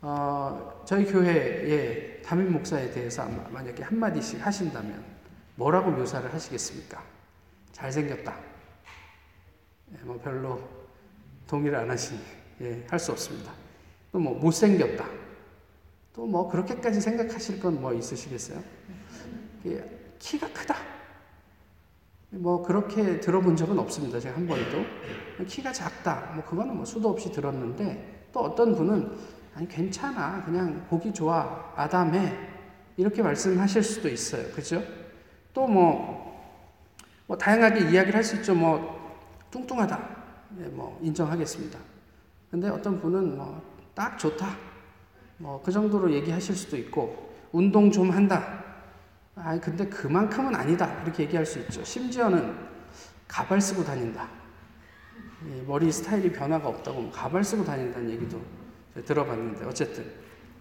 어, 0.00 0.82
저희 0.86 1.04
교회의 1.06 2.22
담임 2.22 2.52
목사에 2.52 2.90
대해서 2.90 3.26
만약에 3.50 3.82
한마디씩 3.82 4.44
하신다면 4.44 5.04
뭐라고 5.56 5.90
묘사를 5.90 6.32
하시겠습니까? 6.32 7.02
잘생겼다. 7.72 8.34
예, 9.92 10.04
뭐 10.04 10.18
별로 10.22 10.60
동의를 11.46 11.78
안 11.78 11.90
하시니 11.90 12.20
예, 12.62 12.86
할 12.88 12.98
수 12.98 13.12
없습니다. 13.12 13.52
또 14.12 14.18
뭐 14.18 14.38
못생겼다. 14.38 15.04
또 16.14 16.26
뭐 16.26 16.48
그렇게까지 16.48 17.00
생각하실 17.00 17.60
건 17.60 17.80
뭐 17.80 17.92
있으시겠어요? 17.92 18.62
키가 20.18 20.48
크다. 20.52 20.76
뭐 22.30 22.62
그렇게 22.62 23.20
들어본 23.20 23.56
적은 23.56 23.78
없습니다. 23.78 24.18
제가 24.20 24.36
한 24.36 24.46
번도. 24.46 24.84
키가 25.46 25.72
작다. 25.72 26.32
뭐 26.34 26.44
그거는 26.44 26.76
뭐 26.76 26.84
수도 26.84 27.10
없이 27.10 27.30
들었는데 27.32 28.28
또 28.32 28.40
어떤 28.40 28.74
분은 28.74 29.12
아니 29.54 29.68
괜찮아. 29.68 30.44
그냥 30.44 30.86
보기 30.88 31.12
좋아. 31.12 31.72
아담해. 31.76 32.32
이렇게 32.96 33.22
말씀하실 33.22 33.82
수도 33.82 34.08
있어요. 34.08 34.50
그죠? 34.52 34.82
또 35.52 35.66
뭐, 35.66 36.32
뭐 37.26 37.36
다양하게 37.36 37.90
이야기를 37.90 38.14
할 38.14 38.24
수 38.24 38.36
있죠. 38.36 38.54
뭐 38.54 38.94
뚱뚱하다. 39.50 40.16
네, 40.56 40.68
뭐 40.68 40.98
인정하겠습니다. 41.02 41.78
근데 42.50 42.68
어떤 42.68 43.00
분은 43.00 43.36
뭐 43.36 43.62
딱 43.94 44.18
좋다. 44.18 44.56
뭐 45.38 45.60
그 45.62 45.72
정도로 45.72 46.12
얘기하실 46.12 46.54
수도 46.54 46.76
있고 46.76 47.32
운동 47.52 47.90
좀 47.90 48.10
한다. 48.10 48.64
아, 49.36 49.58
근데 49.60 49.86
그만큼은 49.88 50.54
아니다. 50.54 51.02
이렇게 51.02 51.24
얘기할 51.24 51.44
수 51.44 51.58
있죠. 51.60 51.82
심지어는 51.84 52.54
가발 53.26 53.60
쓰고 53.60 53.84
다닌다. 53.84 54.28
머리 55.66 55.90
스타일이 55.90 56.30
변화가 56.32 56.68
없다고 56.68 57.10
가발 57.10 57.42
쓰고 57.44 57.64
다닌다는 57.64 58.10
얘기도 58.10 58.40
들어봤는데, 59.04 59.64
어쨌든. 59.66 60.04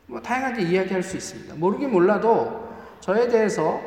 뭐, 0.08 0.22
다양하게 0.22 0.64
이야기할 0.64 1.04
수 1.04 1.16
있습니다. 1.18 1.56
모르긴 1.56 1.92
몰라도 1.92 2.74
저에 3.00 3.28
대해서 3.28 3.80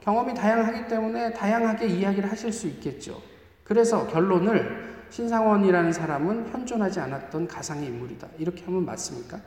경험이 0.00 0.34
다양하기 0.34 0.88
때문에 0.88 1.32
다양하게 1.32 1.86
이야기를 1.86 2.30
하실 2.30 2.52
수 2.52 2.66
있겠죠. 2.66 3.22
그래서 3.62 4.06
결론을 4.08 5.06
신상원이라는 5.10 5.92
사람은 5.92 6.48
현존하지 6.50 7.00
않았던 7.00 7.46
가상의 7.48 7.86
인물이다. 7.86 8.28
이렇게 8.38 8.64
하면 8.64 8.84
맞습니까? 8.84 9.40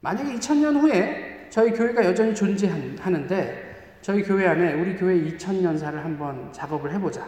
만약에 0.00 0.34
2000년 0.34 0.80
후에 0.80 1.48
저희 1.50 1.72
교회가 1.72 2.04
여전히 2.04 2.34
존재하는데 2.34 3.98
저희 4.00 4.22
교회 4.22 4.46
안에 4.46 4.74
우리 4.74 4.96
교회 4.96 5.16
2000년사를 5.16 5.92
한번 5.94 6.52
작업을 6.52 6.92
해보자. 6.94 7.26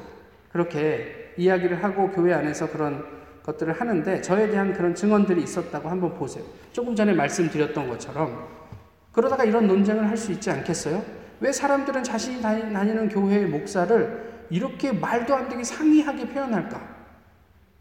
그렇게 0.53 1.33
이야기를 1.37 1.83
하고 1.83 2.11
교회 2.11 2.33
안에서 2.33 2.69
그런 2.71 3.05
것들을 3.43 3.73
하는데 3.73 4.21
저에 4.21 4.49
대한 4.51 4.73
그런 4.73 4.95
증언들이 4.95 5.43
있었다고 5.43 5.89
한번 5.89 6.15
보세요. 6.15 6.45
조금 6.73 6.95
전에 6.95 7.13
말씀드렸던 7.13 7.89
것처럼 7.89 8.47
그러다가 9.13 9.45
이런 9.45 9.67
논쟁을 9.67 10.09
할 10.09 10.17
수 10.17 10.31
있지 10.33 10.51
않겠어요? 10.51 11.03
왜 11.41 11.51
사람들은 11.51 12.05
자신이 12.05 12.43
다니는 12.43 13.09
교회의 13.09 13.47
목사를 13.47 14.45
이렇게 14.51 14.93
말도 14.93 15.35
안 15.35 15.49
되게 15.49 15.65
상이하게 15.65 16.29
표현할까? 16.29 16.90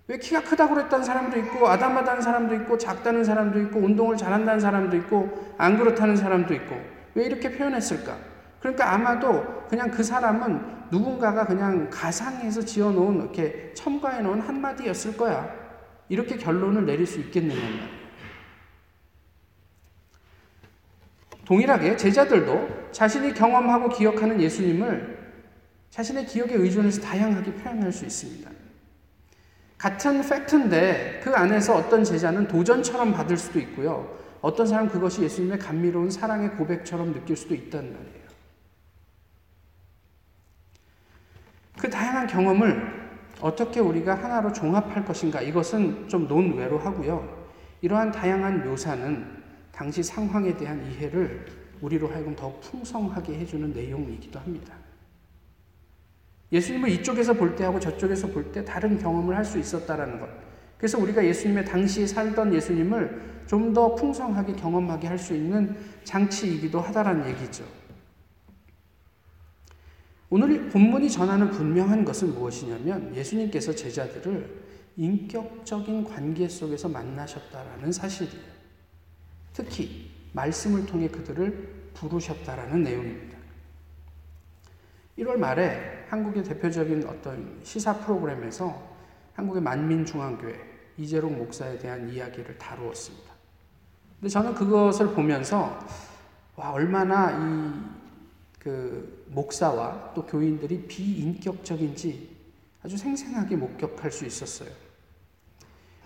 왜 0.10 0.18
키가 0.18 0.42
크다고 0.42 0.74
그랬다는 0.74 1.06
사람도 1.06 1.38
있고 1.38 1.68
아담하다는 1.68 2.24
사람도 2.24 2.56
있고 2.56 2.80
작다는 2.80 3.24
사람도 3.24 3.62
있고 3.62 3.80
운동을 3.80 4.18
잘한다는 4.18 4.60
사람도 4.60 4.98
있고 4.98 5.54
안 5.60 5.78
그렇다는 5.78 6.18
사람도 6.18 6.52
있고 6.56 6.76
왜 7.14 7.26
이렇게 7.26 7.52
표현했을까? 7.52 8.18
그러니까 8.60 8.92
아마도 8.92 9.68
그냥 9.70 9.92
그 9.92 10.02
사람은 10.02 10.90
누군가가 10.90 11.46
그냥 11.46 11.92
가상에서 11.92 12.66
지어놓은 12.66 13.18
이렇게 13.18 13.72
첨가해 13.76 14.24
놓은 14.24 14.42
한마디였을 14.42 15.16
거야. 15.16 15.48
이렇게 16.10 16.38
결론을 16.38 16.88
내릴 16.88 17.06
수 17.06 17.20
있겠느냐 17.20 17.62
말이야. 17.62 17.88
동일하게 21.46 21.98
제자들도 21.98 22.92
자신이 22.92 23.36
경험하고 23.36 23.90
기억하는 23.90 24.42
예수님을 24.42 25.20
자신의 25.92 26.26
기억에 26.26 26.54
의존해서 26.56 27.00
다양하게 27.00 27.54
표현할 27.54 27.92
수 27.92 28.06
있습니다. 28.06 28.59
같은 29.80 30.22
팩트인데 30.22 31.22
그 31.24 31.34
안에서 31.34 31.78
어떤 31.78 32.04
제자는 32.04 32.50
도전처럼 32.50 33.14
받을 33.14 33.38
수도 33.38 33.60
있고요. 33.60 34.20
어떤 34.42 34.68
사람 34.68 34.90
그것이 34.90 35.24
예수님의 35.24 35.58
감미로운 35.58 36.12
사랑의 36.12 36.52
고백처럼 36.52 37.14
느낄 37.14 37.36
수도 37.36 37.56
있단 37.56 37.82
말이에요. 37.82 38.30
그 41.80 41.90
다양한 41.90 42.28
경험을 42.28 43.10
어떻게 43.40 43.80
우리가 43.80 44.16
하나로 44.16 44.52
종합할 44.52 45.06
것인가 45.06 45.42
이것은 45.42 46.10
좀 46.10 46.28
논외로 46.28 46.78
하고요. 46.78 47.48
이러한 47.82 48.12
다양한 48.12 48.68
묘사는 48.68 49.40
당시 49.72 50.04
상황에 50.04 50.58
대한 50.58 50.86
이해를 50.92 51.46
우리로 51.80 52.10
하여금 52.10 52.36
더 52.36 52.54
풍성하게 52.60 53.40
해주는 53.40 53.72
내용이기도 53.72 54.40
합니다. 54.40 54.74
예수님을 56.52 56.90
이쪽에서 56.90 57.34
볼 57.34 57.56
때하고 57.56 57.80
저쪽에서 57.80 58.28
볼 58.28 58.52
때 58.52 58.66
다른 58.66 58.98
경험을 58.98 59.36
할 59.36 59.46
수 59.46 59.60
있었다라는 59.60 60.20
것. 60.20 60.28
그래서 60.78 60.98
우리가 60.98 61.24
예수님의 61.26 61.66
당시 61.66 62.08
살던 62.08 62.54
예수님을 62.54 63.44
좀 63.48 63.74
더 63.74 63.96
풍성하게 63.96 64.54
경험하게 64.54 65.08
할 65.08 65.18
수 65.18 65.36
있는 65.36 65.76
장치이기도 66.04 66.80
하다라는 66.80 67.30
얘기죠. 67.30 67.64
오늘 70.30 70.70
본문이 70.70 71.10
전하는 71.10 71.50
분명한 71.50 72.06
것은 72.06 72.36
무엇이냐면 72.36 73.16
예수님께서 73.16 73.74
제자들을 73.74 74.70
인격적인 74.98 76.04
관계 76.04 76.48
속에서 76.48 76.88
만나셨다라는 76.88 77.92
사실이에요. 77.92 78.60
특히 79.54 80.12
말씀을 80.34 80.86
통해 80.86 81.08
그들을 81.08 81.92
부르셨다라는 81.96 82.84
내용입니다. 82.84 83.38
1월 85.18 85.38
말에 85.38 85.99
한국의 86.10 86.44
대표적인 86.44 87.08
어떤 87.08 87.60
시사 87.64 87.98
프로그램에서 88.00 88.82
한국의 89.34 89.62
만민중앙교회 89.62 90.56
이재롱 90.98 91.38
목사에 91.38 91.78
대한 91.78 92.10
이야기를 92.10 92.58
다루었습니다. 92.58 93.30
근데 94.20 94.30
저는 94.30 94.54
그것을 94.54 95.14
보면서 95.14 95.80
와 96.56 96.72
얼마나 96.72 97.32
이 97.32 98.00
그 98.60 99.26
목사와 99.28 100.12
또 100.14 100.26
교인들이 100.26 100.86
비인격적인지 100.88 102.38
아주 102.84 102.98
생생하게 102.98 103.56
목격할 103.56 104.12
수 104.12 104.26
있었어요. 104.26 104.70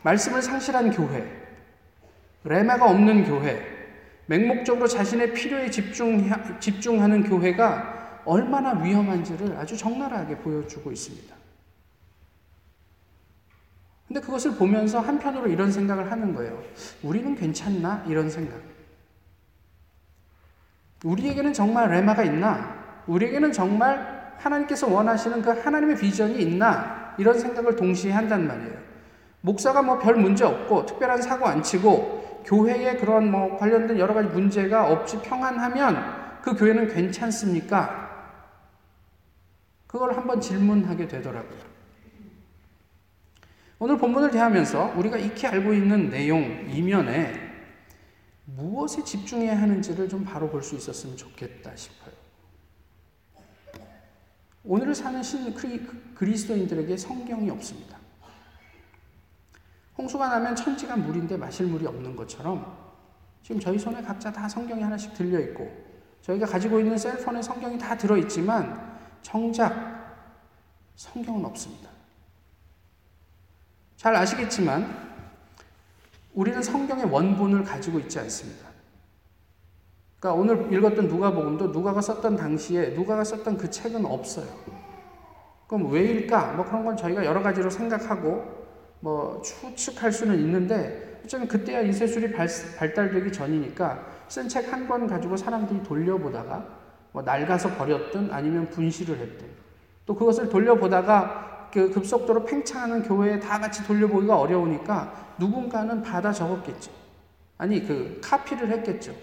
말씀을 0.04 0.42
상실한 0.42 0.92
교회, 0.92 1.30
레마가 2.44 2.90
없는 2.90 3.26
교회, 3.26 3.60
맹목적으로 4.28 4.88
자신의 4.88 5.34
필요에 5.34 5.70
집중, 5.70 6.30
집중하는 6.60 7.24
교회가 7.24 7.93
얼마나 8.26 8.72
위험한지를 8.74 9.58
아주 9.58 9.78
적나라하게 9.78 10.38
보여주고 10.38 10.92
있습니다. 10.92 11.36
근데 14.08 14.22
그것을 14.22 14.56
보면서 14.56 15.00
한편으로 15.00 15.48
이런 15.48 15.72
생각을 15.72 16.12
하는 16.12 16.36
거예요. 16.36 16.62
우리는 17.02 17.36
괜찮나? 17.36 18.04
이런 18.08 18.30
생각. 18.30 18.60
우리에게는 21.04 21.54
정말 21.54 21.90
레마가 21.90 22.24
있나? 22.24 23.02
우리에게는 23.08 23.52
정말 23.52 24.36
하나님께서 24.38 24.88
원하시는 24.88 25.42
그 25.42 25.50
하나님의 25.50 25.98
비전이 25.98 26.42
있나? 26.42 27.16
이런 27.18 27.40
생각을 27.40 27.76
동시에 27.76 28.12
한단 28.12 28.48
말이에요. 28.48 28.84
목사가 29.42 29.82
뭐 29.82 30.00
별 30.00 30.16
문제 30.16 30.46
없고 30.46 30.86
특별한 30.86 31.22
사고 31.22 31.46
안 31.46 31.62
치고 31.62 32.44
교회에 32.46 32.98
그런 32.98 33.30
뭐 33.30 33.58
관련된 33.58 34.00
여러 34.00 34.14
가지 34.14 34.30
문제가 34.30 34.90
없이 34.90 35.20
평안하면 35.22 36.42
그 36.42 36.56
교회는 36.56 36.94
괜찮습니까? 36.94 38.03
그걸 39.94 40.18
한번 40.18 40.42
질문하게 40.42 41.08
되더라고요. 41.08 41.60
오늘 43.78 43.96
본문을 44.00 44.32
대하면서 44.32 44.96
우리가 44.98 45.18
익히 45.18 45.46
알고 45.46 45.72
있는 45.72 46.10
내용 46.10 46.68
이면에 46.68 47.40
무엇에 48.46 49.04
집중해야 49.04 49.62
하는지를 49.62 50.10
좀 50.10 50.26
바로 50.26 50.50
볼 50.50 50.64
수 50.64 50.76
있었으면 50.76 51.16
좋겠다 51.16 51.76
싶어요. 51.76 52.16
오늘을 54.64 54.96
사는 54.96 55.22
신 55.22 55.54
그리스도인들에게 56.16 56.98
성경이 56.98 57.52
없습니다. 57.52 58.00
홍수가 59.96 60.28
나면 60.28 60.56
천지가 60.56 60.98
물인데 60.98 61.38
마실 61.38 61.68
물이 61.68 61.86
없는 61.86 62.16
것처럼 62.16 62.76
지금 63.44 63.62
저희 63.62 63.78
손에 63.78 64.02
각자 64.02 64.32
다 64.32 64.50
성경이 64.50 64.82
하나씩 64.82 65.14
들려 65.14 65.40
있고 65.40 65.72
저희가 66.24 66.48
가지고 66.48 66.80
있는 66.80 66.98
셀폰에 66.98 67.44
성경이 67.44 67.78
다 67.78 67.96
들어 67.96 68.18
있지만 68.18 68.93
정작 69.24 69.74
성경은 70.96 71.44
없습니다. 71.46 71.90
잘 73.98 74.16
아시겠지만 74.16 75.14
우리는 76.34 76.62
성경의 76.62 77.06
원본을 77.06 77.64
가지고 77.64 78.00
있지 78.00 78.20
않습니다. 78.20 78.68
그러니까 80.20 80.42
오늘 80.42 80.74
읽었던 80.74 81.08
누가복음도 81.08 81.68
누가가 81.68 82.02
썼던 82.02 82.36
당시에 82.36 82.90
누가가 82.90 83.24
썼던 83.24 83.58
그 83.58 83.70
책은 83.70 84.06
없어요. 84.06 84.48
그럼 85.68 85.92
왜일까? 85.92 86.54
뭐 86.54 86.66
그런 86.66 86.86
건 86.86 86.96
저희가 86.98 87.26
여러 87.26 87.42
가지로 87.42 87.70
생각하고 87.70 88.64
뭐 89.00 89.42
추측할 89.42 90.12
수는 90.12 90.38
있는데 90.40 91.22
어쩌면 91.24 91.48
그때야 91.48 91.82
인쇄술이 91.82 92.32
발, 92.34 92.48
발달되기 92.78 93.32
전이니까 93.32 94.06
쓴 94.30 94.48
책 94.48 94.72
한 94.72 94.88
권 94.88 95.08
가지고 95.08 95.38
사람들이 95.38 95.84
돌려보다가 95.84 96.83
뭐 97.14 97.22
낡아서 97.22 97.70
버렸든 97.70 98.30
아니면 98.32 98.70
분실을 98.70 99.18
했든 99.18 99.48
또 100.06 100.16
그것을 100.16 100.50
돌려보다가 100.50 101.70
그 101.72 101.92
급속도로 101.92 102.44
팽창하는 102.46 103.04
교회에 103.04 103.40
다 103.40 103.60
같이 103.60 103.84
돌려보기가 103.86 104.38
어려우니까 104.38 105.36
누군가는 105.40 106.02
받아 106.04 106.32
적었겠죠. 106.32 106.92
아니 107.58 107.86
그 107.88 108.20
카피를 108.22 108.70
했겠죠. 108.70 109.16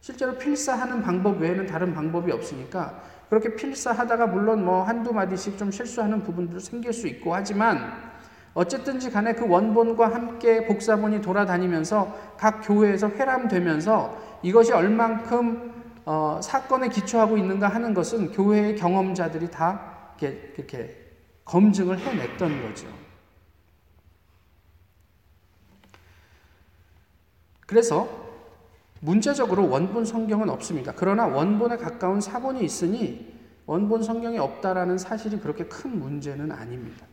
실제로 0.00 0.36
필사하는 0.36 1.02
방법 1.02 1.40
외에는 1.40 1.66
다른 1.66 1.94
방법이 1.94 2.32
없으니까 2.32 3.02
그렇게 3.28 3.54
필사하다가 3.54 4.26
물론 4.28 4.64
뭐 4.64 4.82
한두 4.82 5.12
마디씩 5.12 5.58
좀 5.58 5.70
실수하는 5.70 6.22
부분도 6.22 6.58
생길 6.58 6.92
수 6.92 7.06
있고 7.06 7.34
하지만 7.34 7.92
어쨌든지 8.54 9.10
간에 9.10 9.32
그 9.32 9.48
원본과 9.48 10.12
함께 10.12 10.66
복사본이 10.66 11.22
돌아다니면서 11.22 12.34
각 12.36 12.60
교회에서 12.62 13.08
회람되면서 13.08 14.18
이것이 14.42 14.72
얼만큼 14.72 15.81
어, 16.04 16.40
사건에 16.42 16.88
기초하고 16.88 17.36
있는가 17.36 17.68
하는 17.68 17.94
것은 17.94 18.32
교회의 18.32 18.76
경험자들이 18.76 19.50
다 19.50 20.14
이렇게, 20.18 20.54
이렇게 20.56 21.12
검증을 21.44 21.98
해냈던 21.98 22.62
거죠. 22.62 22.86
그래서 27.66 28.22
문제적으로 29.00 29.68
원본 29.68 30.04
성경은 30.04 30.48
없습니다. 30.50 30.92
그러나 30.94 31.26
원본에 31.26 31.76
가까운 31.76 32.20
사본이 32.20 32.64
있으니 32.64 33.32
원본 33.66 34.02
성경이 34.02 34.38
없다라는 34.38 34.98
사실이 34.98 35.40
그렇게 35.40 35.64
큰 35.64 35.98
문제는 35.98 36.52
아닙니다. 36.52 37.06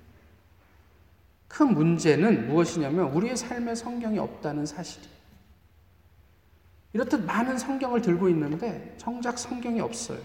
큰 1.47 1.73
문제는 1.73 2.47
무엇이냐면 2.47 3.11
우리의 3.11 3.35
삶에 3.35 3.73
성경이 3.73 4.19
없다는 4.19 4.65
사실이에요. 4.65 5.18
이렇듯 6.93 7.23
많은 7.25 7.57
성경을 7.57 8.01
들고 8.01 8.29
있는데 8.29 8.95
정작 8.97 9.37
성경이 9.37 9.79
없어요. 9.79 10.19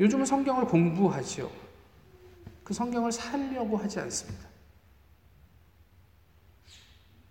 요즘은 0.00 0.24
성경을 0.24 0.66
공부하지요. 0.66 1.50
그 2.62 2.74
성경을 2.74 3.12
살려고 3.12 3.76
하지 3.76 4.00
않습니다. 4.00 4.48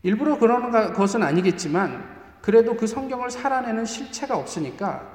일부러 0.03 0.37
그러는 0.37 0.93
것은 0.93 1.23
아니겠지만 1.23 2.13
그래도 2.41 2.75
그 2.75 2.85
성경을 2.87 3.31
살아내는 3.31 3.85
실체가 3.85 4.37
없으니까 4.37 5.13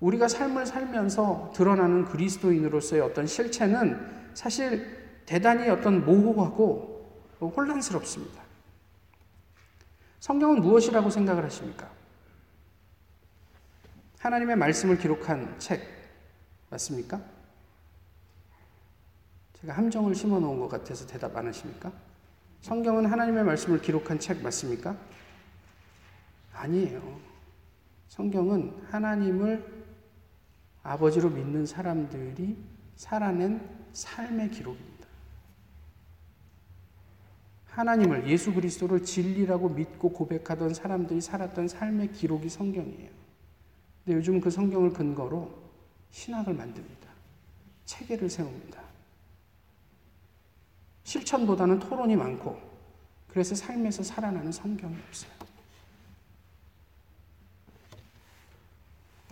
우리가 0.00 0.28
삶을 0.28 0.66
살면서 0.66 1.52
드러나는 1.54 2.04
그리스도인으로서의 2.04 3.02
어떤 3.02 3.26
실체는 3.26 3.98
사실 4.34 5.22
대단히 5.26 5.68
어떤 5.68 6.04
모호하고 6.04 7.24
혼란스럽습니다. 7.40 8.47
성경은 10.20 10.60
무엇이라고 10.62 11.10
생각을 11.10 11.44
하십니까? 11.44 11.90
하나님의 14.18 14.56
말씀을 14.56 14.98
기록한 14.98 15.58
책 15.58 15.82
맞습니까? 16.70 17.22
제가 19.60 19.72
함정을 19.72 20.14
심어 20.14 20.38
놓은 20.38 20.58
것 20.60 20.68
같아서 20.68 21.06
대답 21.06 21.36
안 21.36 21.46
하십니까? 21.46 21.92
성경은 22.60 23.06
하나님의 23.06 23.44
말씀을 23.44 23.80
기록한 23.80 24.18
책 24.18 24.42
맞습니까? 24.42 24.96
아니에요. 26.52 27.20
성경은 28.08 28.86
하나님을 28.90 29.84
아버지로 30.82 31.30
믿는 31.30 31.66
사람들이 31.66 32.56
살아낸 32.96 33.60
삶의 33.92 34.50
기록입니다. 34.50 34.97
하나님을 37.78 38.26
예수 38.26 38.52
그리스도를 38.52 39.04
진리라고 39.04 39.68
믿고 39.68 40.08
고백하던 40.12 40.74
사람들이 40.74 41.20
살았던 41.20 41.68
삶의 41.68 42.10
기록이 42.10 42.48
성경이에요. 42.48 43.08
근데 44.04 44.18
요즘 44.18 44.40
그 44.40 44.50
성경을 44.50 44.92
근거로 44.92 45.48
신학을 46.10 46.54
만듭니다. 46.54 47.08
체계를 47.84 48.28
세웁니다. 48.28 48.82
실천보다는 51.04 51.78
토론이 51.78 52.16
많고 52.16 52.58
그래서 53.28 53.54
삶에서 53.54 54.02
살아나는 54.02 54.50
성경이 54.50 54.96
없어요. 55.08 55.30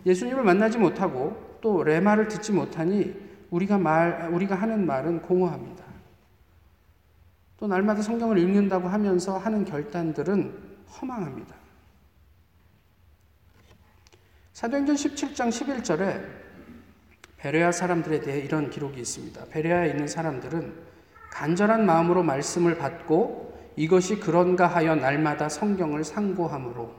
예수님을 0.06 0.44
만나지 0.44 0.78
못하고 0.78 1.58
또 1.60 1.82
레마를 1.82 2.28
듣지 2.28 2.52
못하니 2.52 3.12
우리가 3.50 3.76
말 3.76 4.30
우리가 4.32 4.54
하는 4.54 4.86
말은 4.86 5.22
공허합니다. 5.22 5.85
또 7.58 7.66
날마다 7.66 8.02
성경을 8.02 8.38
읽는다고 8.38 8.88
하면서 8.88 9.38
하는 9.38 9.64
결단들은 9.64 10.76
허망합니다. 11.00 11.54
사도행전 14.52 14.96
17장 14.96 15.48
11절에 15.48 16.46
베레아 17.36 17.72
사람들에 17.72 18.20
대해 18.20 18.40
이런 18.40 18.70
기록이 18.70 19.00
있습니다. 19.00 19.46
베레아에 19.50 19.90
있는 19.90 20.06
사람들은 20.08 20.74
간절한 21.30 21.84
마음으로 21.84 22.22
말씀을 22.22 22.78
받고 22.78 23.72
이것이 23.76 24.18
그런가 24.18 24.66
하여 24.66 24.94
날마다 24.94 25.48
성경을 25.48 26.04
상고함으로 26.04 26.94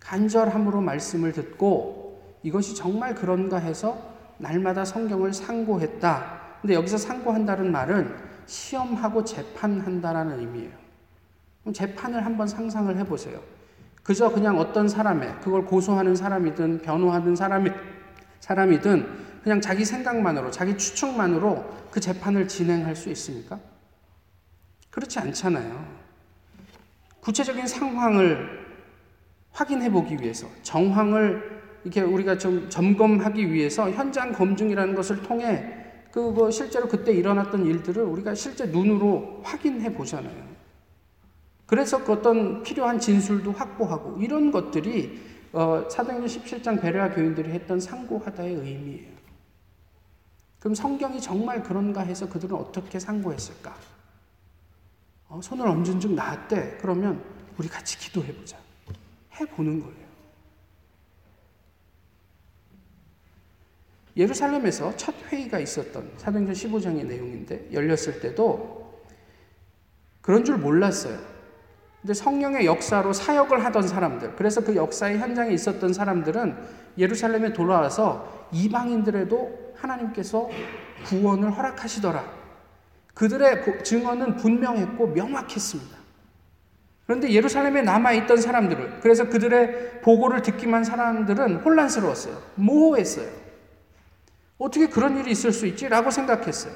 간절함으로 0.00 0.80
말씀을 0.80 1.32
듣고 1.32 2.38
이것이 2.42 2.74
정말 2.74 3.14
그런가 3.14 3.58
해서 3.58 4.16
날마다 4.38 4.84
성경을 4.84 5.34
상고했다. 5.34 6.40
근데 6.62 6.74
여기서 6.74 6.96
상고한다는 6.96 7.70
말은 7.70 8.27
시험하고 8.48 9.24
재판한다라는 9.24 10.40
의미예요. 10.40 10.72
그럼 11.60 11.74
재판을 11.74 12.24
한번 12.24 12.48
상상을 12.48 12.96
해보세요. 12.96 13.40
그저 14.02 14.30
그냥 14.30 14.58
어떤 14.58 14.88
사람의 14.88 15.40
그걸 15.42 15.66
고소하는 15.66 16.16
사람이든 16.16 16.80
변호하는 16.80 17.36
사람이, 17.36 17.70
사람이든 18.40 19.28
그냥 19.42 19.60
자기 19.60 19.84
생각만으로 19.84 20.50
자기 20.50 20.76
추측만으로 20.76 21.88
그 21.90 22.00
재판을 22.00 22.48
진행할 22.48 22.96
수 22.96 23.10
있습니까? 23.10 23.60
그렇지 24.90 25.18
않잖아요. 25.18 25.98
구체적인 27.20 27.66
상황을 27.66 28.66
확인해 29.52 29.90
보기 29.90 30.16
위해서 30.20 30.48
정황을 30.62 31.58
이렇게 31.84 32.00
우리가 32.00 32.38
좀 32.38 32.70
점검하기 32.70 33.52
위해서 33.52 33.90
현장 33.90 34.32
검증이라는 34.32 34.94
것을 34.94 35.22
통해 35.22 35.77
그 36.34 36.50
실제로 36.50 36.88
그때 36.88 37.12
일어났던 37.12 37.66
일들을 37.66 38.02
우리가 38.02 38.34
실제 38.34 38.66
눈으로 38.66 39.40
확인해 39.42 39.92
보잖아요. 39.92 40.48
그래서 41.66 42.02
그 42.02 42.12
어떤 42.12 42.62
필요한 42.62 42.98
진술도 42.98 43.52
확보하고 43.52 44.16
이런 44.20 44.50
것들이 44.50 45.20
어, 45.52 45.84
사도행전 45.90 46.26
17장 46.26 46.80
베레아 46.80 47.14
교인들이 47.14 47.50
했던 47.50 47.78
상고하다의 47.78 48.54
의미예요. 48.54 49.18
그럼 50.58 50.74
성경이 50.74 51.20
정말 51.20 51.62
그런가 51.62 52.00
해서 52.00 52.28
그들은 52.28 52.56
어떻게 52.56 52.98
상고했을까? 52.98 53.74
어, 55.28 55.40
손을 55.42 55.66
얹은 55.66 56.00
즉 56.00 56.12
나았대. 56.12 56.78
그러면 56.80 57.22
우리 57.58 57.68
같이 57.68 57.98
기도해 57.98 58.34
보자. 58.34 58.56
해보는 59.38 59.80
거예요. 59.80 60.07
예루살렘에서 64.18 64.94
첫 64.96 65.14
회의가 65.28 65.60
있었던 65.60 66.10
사도행전 66.16 66.54
15장의 66.54 67.06
내용인데 67.06 67.68
열렸을 67.72 68.20
때도 68.20 69.00
그런 70.20 70.44
줄 70.44 70.58
몰랐어요. 70.58 71.16
근데 72.02 72.14
성령의 72.14 72.66
역사로 72.66 73.12
사역을 73.12 73.64
하던 73.64 73.86
사람들, 73.86 74.34
그래서 74.36 74.60
그 74.60 74.74
역사의 74.74 75.18
현장에 75.18 75.52
있었던 75.52 75.92
사람들은 75.92 76.56
예루살렘에 76.98 77.52
돌아와서 77.52 78.48
이방인들에도 78.52 79.74
하나님께서 79.76 80.48
구원을 81.06 81.56
허락하시더라. 81.56 82.24
그들의 83.14 83.82
증언은 83.84 84.36
분명했고 84.36 85.08
명확했습니다. 85.08 85.96
그런데 87.06 87.32
예루살렘에 87.32 87.82
남아있던 87.82 88.36
사람들을, 88.36 89.00
그래서 89.00 89.28
그들의 89.28 90.02
보고를 90.02 90.42
듣기만 90.42 90.84
사람들은 90.84 91.56
혼란스러웠어요. 91.56 92.36
모호했어요. 92.56 93.47
어떻게 94.58 94.88
그런 94.88 95.16
일이 95.18 95.30
있을 95.30 95.52
수 95.52 95.66
있지? 95.66 95.88
라고 95.88 96.10
생각했어요. 96.10 96.74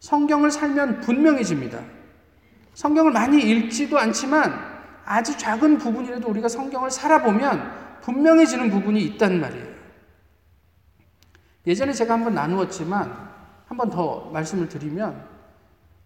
성경을 0.00 0.50
살면 0.50 1.00
분명해집니다. 1.00 1.80
성경을 2.74 3.12
많이 3.12 3.40
읽지도 3.42 3.98
않지만 3.98 4.52
아주 5.04 5.36
작은 5.36 5.78
부분이라도 5.78 6.28
우리가 6.28 6.48
성경을 6.48 6.90
살아보면 6.90 8.00
분명해지는 8.02 8.70
부분이 8.70 9.02
있단 9.02 9.40
말이에요. 9.40 9.74
예전에 11.66 11.92
제가 11.92 12.14
한번 12.14 12.34
나누었지만 12.34 13.24
한 13.66 13.76
번 13.76 13.90
더 13.90 14.30
말씀을 14.30 14.68
드리면 14.68 15.26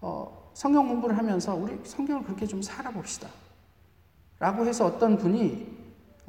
어, 0.00 0.50
성경 0.54 0.88
공부를 0.88 1.18
하면서 1.18 1.54
우리 1.54 1.78
성경을 1.84 2.22
그렇게 2.24 2.46
좀 2.46 2.62
살아봅시다. 2.62 3.28
라고 4.38 4.64
해서 4.64 4.86
어떤 4.86 5.18
분이 5.18 5.77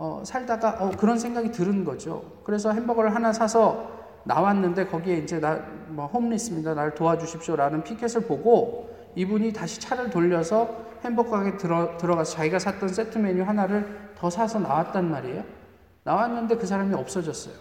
어, 0.02 0.24
살다가 0.26 0.78
어, 0.80 0.92
그런 0.92 1.20
생각이 1.20 1.52
들은 1.52 1.84
거죠. 1.84 2.24
그래서 2.44 2.72
햄버거를 2.72 3.14
하나 3.14 3.34
사서 3.34 4.00
나왔는데 4.24 4.88
거기에 4.88 5.18
이제 5.18 5.40
나 5.40 5.80
뭐 5.90 6.06
홈리스입니다. 6.08 6.74
날 6.74 6.96
도와주십시오라는 6.96 7.84
피켓을 7.84 8.22
보고 8.22 8.90
이분이 9.16 9.54
다시 9.54 9.80
차를 9.80 10.10
돌려서 10.10 10.70
햄버거 11.04 11.32
가게 11.32 11.58
들어, 11.58 11.98
들어가서 11.98 12.36
자기가 12.36 12.60
샀던 12.60 12.90
세트 12.90 13.18
메뉴 13.18 13.44
하나를 13.44 14.12
더 14.16 14.30
사서 14.30 14.60
나왔단 14.60 15.10
말이에요. 15.10 15.44
나왔는데 16.04 16.58
그 16.58 16.66
사람이 16.66 16.94
없어졌어요. 16.94 17.54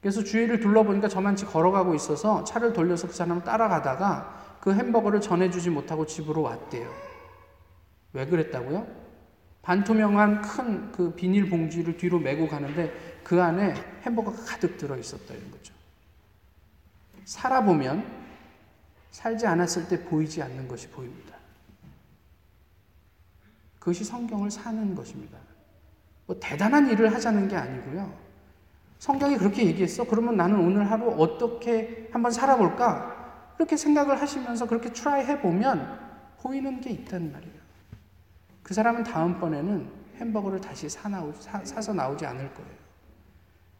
그래서 0.00 0.24
주위를 0.24 0.60
둘러보니까 0.60 1.08
저만치 1.08 1.44
걸어가고 1.46 1.94
있어서 1.94 2.42
차를 2.44 2.72
돌려서 2.72 3.06
그 3.06 3.12
사람을 3.12 3.44
따라가다가 3.44 4.56
그 4.60 4.72
햄버거를 4.72 5.20
전해주지 5.20 5.70
못하고 5.70 6.06
집으로 6.06 6.42
왔대요. 6.42 6.88
왜 8.14 8.26
그랬다고요? 8.26 8.86
반투명한 9.62 10.42
큰 10.42 10.92
그 10.92 11.14
비닐 11.14 11.48
봉지를 11.48 11.96
뒤로 11.96 12.18
메고 12.18 12.48
가는데 12.48 13.20
그 13.22 13.40
안에 13.42 13.74
햄버거가 14.02 14.42
가득 14.44 14.76
들어 14.76 14.96
있었다는 14.96 15.50
거죠. 15.50 15.72
살아보면 17.24 18.04
살지 19.10 19.46
않았을 19.46 19.88
때 19.88 20.04
보이지 20.04 20.42
않는 20.42 20.68
것이 20.68 20.88
보입니다. 20.88 21.36
그것이 23.78 24.04
성경을 24.04 24.50
사는 24.50 24.94
것입니다. 24.94 25.38
뭐 26.26 26.38
대단한 26.38 26.90
일을 26.90 27.12
하자는 27.14 27.48
게 27.48 27.56
아니고요. 27.56 28.12
성경이 28.98 29.38
그렇게 29.38 29.64
얘기했어. 29.66 30.04
그러면 30.04 30.36
나는 30.36 30.58
오늘 30.58 30.90
하루 30.90 31.10
어떻게 31.18 32.08
한번 32.12 32.30
살아볼까? 32.30 33.54
그렇게 33.56 33.76
생각을 33.76 34.20
하시면서 34.20 34.66
그렇게 34.66 34.92
try 34.92 35.24
해보면 35.24 35.98
보이는 36.42 36.80
게 36.80 36.90
있단 36.90 37.32
말이에요. 37.32 37.59
그 38.70 38.74
사람은 38.74 39.02
다음번에는 39.02 39.90
햄버거를 40.18 40.60
다시 40.60 40.88
사 40.88 41.08
나오, 41.08 41.32
사, 41.32 41.58
사서 41.64 41.92
나오지 41.92 42.24
않을 42.24 42.54
거예요. 42.54 42.70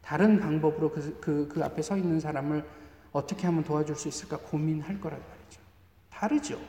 다른 0.03 0.40
방법으로 0.40 0.90
그, 0.90 1.20
그, 1.20 1.46
그 1.46 1.62
앞에 1.62 1.81
서 1.81 1.96
있는 1.96 2.18
사람을 2.18 2.68
어떻게 3.12 3.46
하면 3.46 3.62
도와줄 3.62 3.94
수 3.94 4.09
있을까 4.09 4.37
고민할 4.38 5.00
거란 5.00 5.20
말이죠. 5.20 5.61
다르죠. 6.11 6.61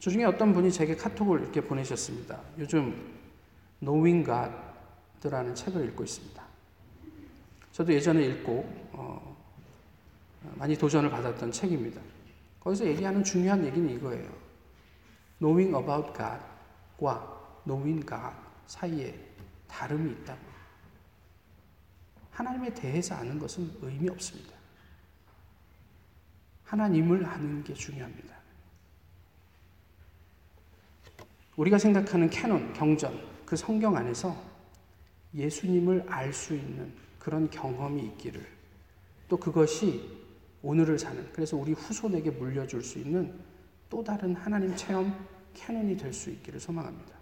저 0.00 0.10
중에 0.10 0.24
어떤 0.24 0.52
분이 0.52 0.72
제게 0.72 0.96
카톡을 0.96 1.42
이렇게 1.42 1.60
보내셨습니다. 1.60 2.40
요즘 2.58 3.20
Knowing 3.78 4.28
God라는 5.22 5.54
책을 5.54 5.84
읽고 5.90 6.02
있습니다. 6.02 6.42
저도 7.70 7.92
예전에 7.92 8.20
읽고 8.24 8.68
어, 8.94 9.36
많이 10.56 10.76
도전을 10.76 11.08
받았던 11.08 11.52
책입니다. 11.52 12.00
거기서 12.58 12.84
얘기하는 12.84 13.22
중요한 13.22 13.64
얘기는 13.64 13.88
이거예요. 13.88 14.45
Knowing 15.40 15.74
about 15.76 16.12
God과 16.12 17.62
knowing 17.66 18.06
God 18.06 18.34
사이에 18.66 19.14
다름이 19.68 20.12
있다고. 20.12 20.40
하나님에 22.30 22.72
대해서 22.74 23.14
아는 23.14 23.38
것은 23.38 23.78
의미 23.80 24.08
없습니다. 24.08 24.54
하나님을 26.64 27.24
아는 27.24 27.64
게 27.64 27.72
중요합니다. 27.72 28.36
우리가 31.56 31.78
생각하는 31.78 32.28
캐논, 32.28 32.72
경전, 32.74 33.18
그 33.46 33.56
성경 33.56 33.96
안에서 33.96 34.36
예수님을 35.34 36.06
알 36.08 36.32
수 36.32 36.54
있는 36.54 36.92
그런 37.18 37.48
경험이 37.50 38.04
있기를 38.04 38.46
또 39.28 39.36
그것이 39.36 40.24
오늘을 40.62 40.98
사는 40.98 41.32
그래서 41.32 41.56
우리 41.56 41.72
후손에게 41.72 42.30
물려줄 42.30 42.82
수 42.82 42.98
있는 42.98 43.38
또 43.88 44.02
다른 44.02 44.34
하나님 44.34 44.74
체험 44.76 45.14
캐논이 45.54 45.96
될 45.96 46.12
수 46.12 46.30
있기를 46.30 46.60
소망합니다. 46.60 47.16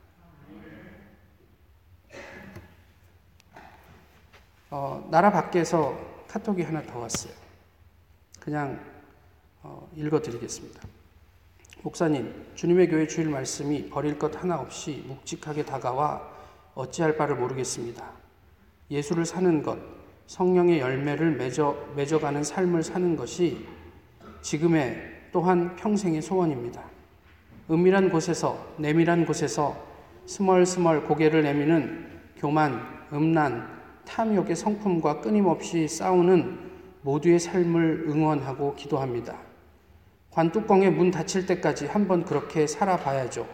어, 4.71 5.07
나라 5.11 5.31
밖에서 5.31 5.97
카톡이 6.27 6.63
하나 6.63 6.83
더 6.83 6.99
왔어요. 6.99 7.33
그냥 8.41 8.81
어, 9.63 9.89
읽어드리겠습니다. 9.95 10.83
목사님, 11.83 12.47
주님의 12.55 12.89
교회 12.89 13.07
주일 13.07 13.29
말씀이 13.29 13.89
버릴 13.89 14.19
것 14.19 14.35
하나 14.43 14.57
없이 14.59 15.05
묵직하게 15.07 15.65
다가와 15.65 16.29
어찌할 16.75 17.17
바를 17.17 17.37
모르겠습니다. 17.37 18.11
예수를 18.91 19.25
사는 19.25 19.63
것, 19.63 19.79
성령의 20.27 20.81
열매를 20.81 21.37
맺어, 21.37 21.93
맺어가는 21.95 22.43
삶을 22.43 22.83
사는 22.83 23.17
것이 23.17 23.67
지금의 24.43 25.14
또한 25.35 25.75
평생의 25.75 26.23
소원입니다. 26.23 26.81
은밀한 27.69 28.09
곳에서, 28.11 28.57
내밀한 28.77 29.27
곳에서 29.27 29.77
스멀스멀 30.27 31.03
고개를 31.07 31.43
내미는 31.43 32.07
교만, 32.37 32.81
음란, 33.13 33.69
탐욕의 34.07 34.55
성품과 34.55 35.23
끊임없이 35.23 35.89
싸우는 35.89 36.57
모두의 37.03 37.41
삶을 37.41 38.05
응원하고 38.07 38.77
기도합니다. 38.77 39.37
관뚜껑에 40.31 40.91
문 40.91 41.11
닫힐 41.11 41.47
때까지 41.47 41.87
한번 41.87 42.25
그렇게 42.25 42.69
살아봐야죠. 42.69 43.45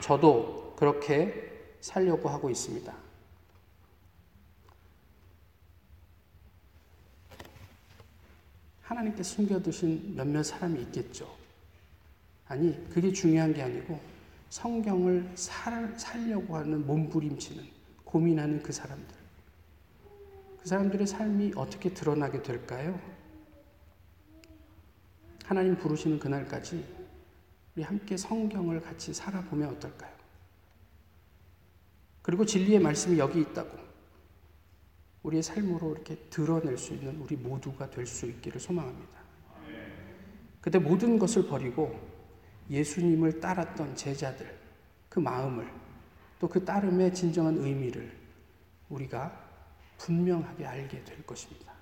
저도 0.00 0.74
그렇게 0.76 1.32
살려고 1.80 2.28
하고 2.28 2.50
있습니다. 2.50 2.92
하나님께 8.88 9.22
숨겨두신 9.22 10.14
몇몇 10.16 10.42
사람이 10.42 10.80
있겠죠. 10.80 11.30
아니, 12.46 12.88
그게 12.88 13.12
중요한 13.12 13.52
게 13.52 13.60
아니고 13.60 14.00
성경을 14.48 15.30
살, 15.34 15.92
살려고 15.98 16.56
하는 16.56 16.86
몸부림치는, 16.86 17.62
고민하는 18.04 18.62
그 18.62 18.72
사람들. 18.72 19.14
그 20.62 20.66
사람들의 20.66 21.06
삶이 21.06 21.52
어떻게 21.54 21.92
드러나게 21.92 22.42
될까요? 22.42 22.98
하나님 25.44 25.76
부르시는 25.76 26.18
그날까지 26.18 26.82
우리 27.76 27.82
함께 27.82 28.16
성경을 28.16 28.80
같이 28.80 29.12
살아보면 29.12 29.68
어떨까요? 29.76 30.16
그리고 32.22 32.46
진리의 32.46 32.80
말씀이 32.80 33.18
여기 33.18 33.42
있다고 33.42 33.87
우리의 35.22 35.42
삶으로 35.42 35.92
이렇게 35.92 36.16
드러낼 36.30 36.78
수 36.78 36.94
있는 36.94 37.20
우리 37.20 37.36
모두가 37.36 37.90
될 37.90 38.06
수 38.06 38.26
있기를 38.26 38.60
소망합니다. 38.60 39.18
그때 40.60 40.78
모든 40.78 41.18
것을 41.18 41.46
버리고 41.46 41.98
예수님을 42.70 43.40
따랐던 43.40 43.96
제자들, 43.96 44.58
그 45.08 45.20
마음을 45.20 45.68
또 46.38 46.48
그 46.48 46.64
따름의 46.64 47.14
진정한 47.14 47.56
의미를 47.58 48.16
우리가 48.88 49.48
분명하게 49.98 50.64
알게 50.66 51.04
될 51.04 51.26
것입니다. 51.26 51.72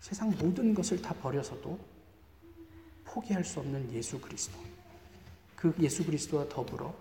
세상 0.00 0.30
모든 0.30 0.72
것을 0.72 1.02
다 1.02 1.12
버려서도 1.14 1.78
포기할 3.04 3.44
수 3.44 3.60
없는 3.60 3.92
예수 3.92 4.20
그리스도. 4.20 4.58
그 5.54 5.74
예수 5.80 6.04
그리스도와 6.04 6.48
더불어 6.48 6.94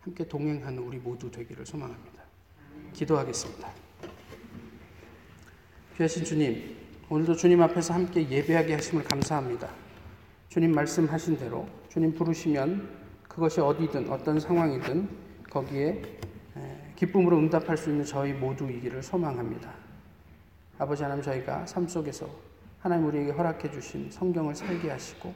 함께 0.00 0.26
동행하는 0.26 0.78
우리 0.78 0.98
모두 0.98 1.30
되기를 1.30 1.66
소망합니다. 1.66 2.22
기도하겠습니다. 2.92 3.81
귀하신 5.96 6.24
주님, 6.24 6.74
오늘도 7.10 7.36
주님 7.36 7.60
앞에서 7.60 7.92
함께 7.92 8.26
예배하게 8.26 8.74
하심을 8.74 9.04
감사합니다. 9.04 9.68
주님 10.48 10.72
말씀하신 10.72 11.36
대로 11.36 11.68
주님 11.90 12.14
부르시면 12.14 12.88
그것이 13.28 13.60
어디든 13.60 14.10
어떤 14.10 14.40
상황이든 14.40 15.06
거기에 15.50 16.02
기쁨으로 16.96 17.36
응답할 17.36 17.76
수 17.76 17.90
있는 17.90 18.06
저희 18.06 18.32
모두이기를 18.32 19.02
소망합니다. 19.02 19.70
아버지 20.78 21.02
하나님 21.02 21.22
저희가 21.22 21.66
삶 21.66 21.86
속에서 21.86 22.26
하나님 22.80 23.06
우리에게 23.08 23.32
허락해 23.32 23.70
주신 23.70 24.10
성경을 24.10 24.54
살게 24.54 24.88
하시고 24.88 25.34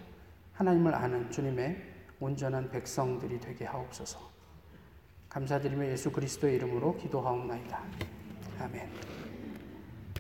하나님을 0.55 0.95
아는 0.95 1.31
주님의 1.31 1.77
온전한 2.19 2.71
백성들이 2.71 3.41
되게 3.41 3.67
하옵소서. 3.67 4.19
감사드리며 5.29 5.87
예수 5.89 6.11
그리스도의 6.11 6.57
이름으로 6.57 6.97
기도하옵나이다. 6.97 7.83
아멘. 8.61 9.26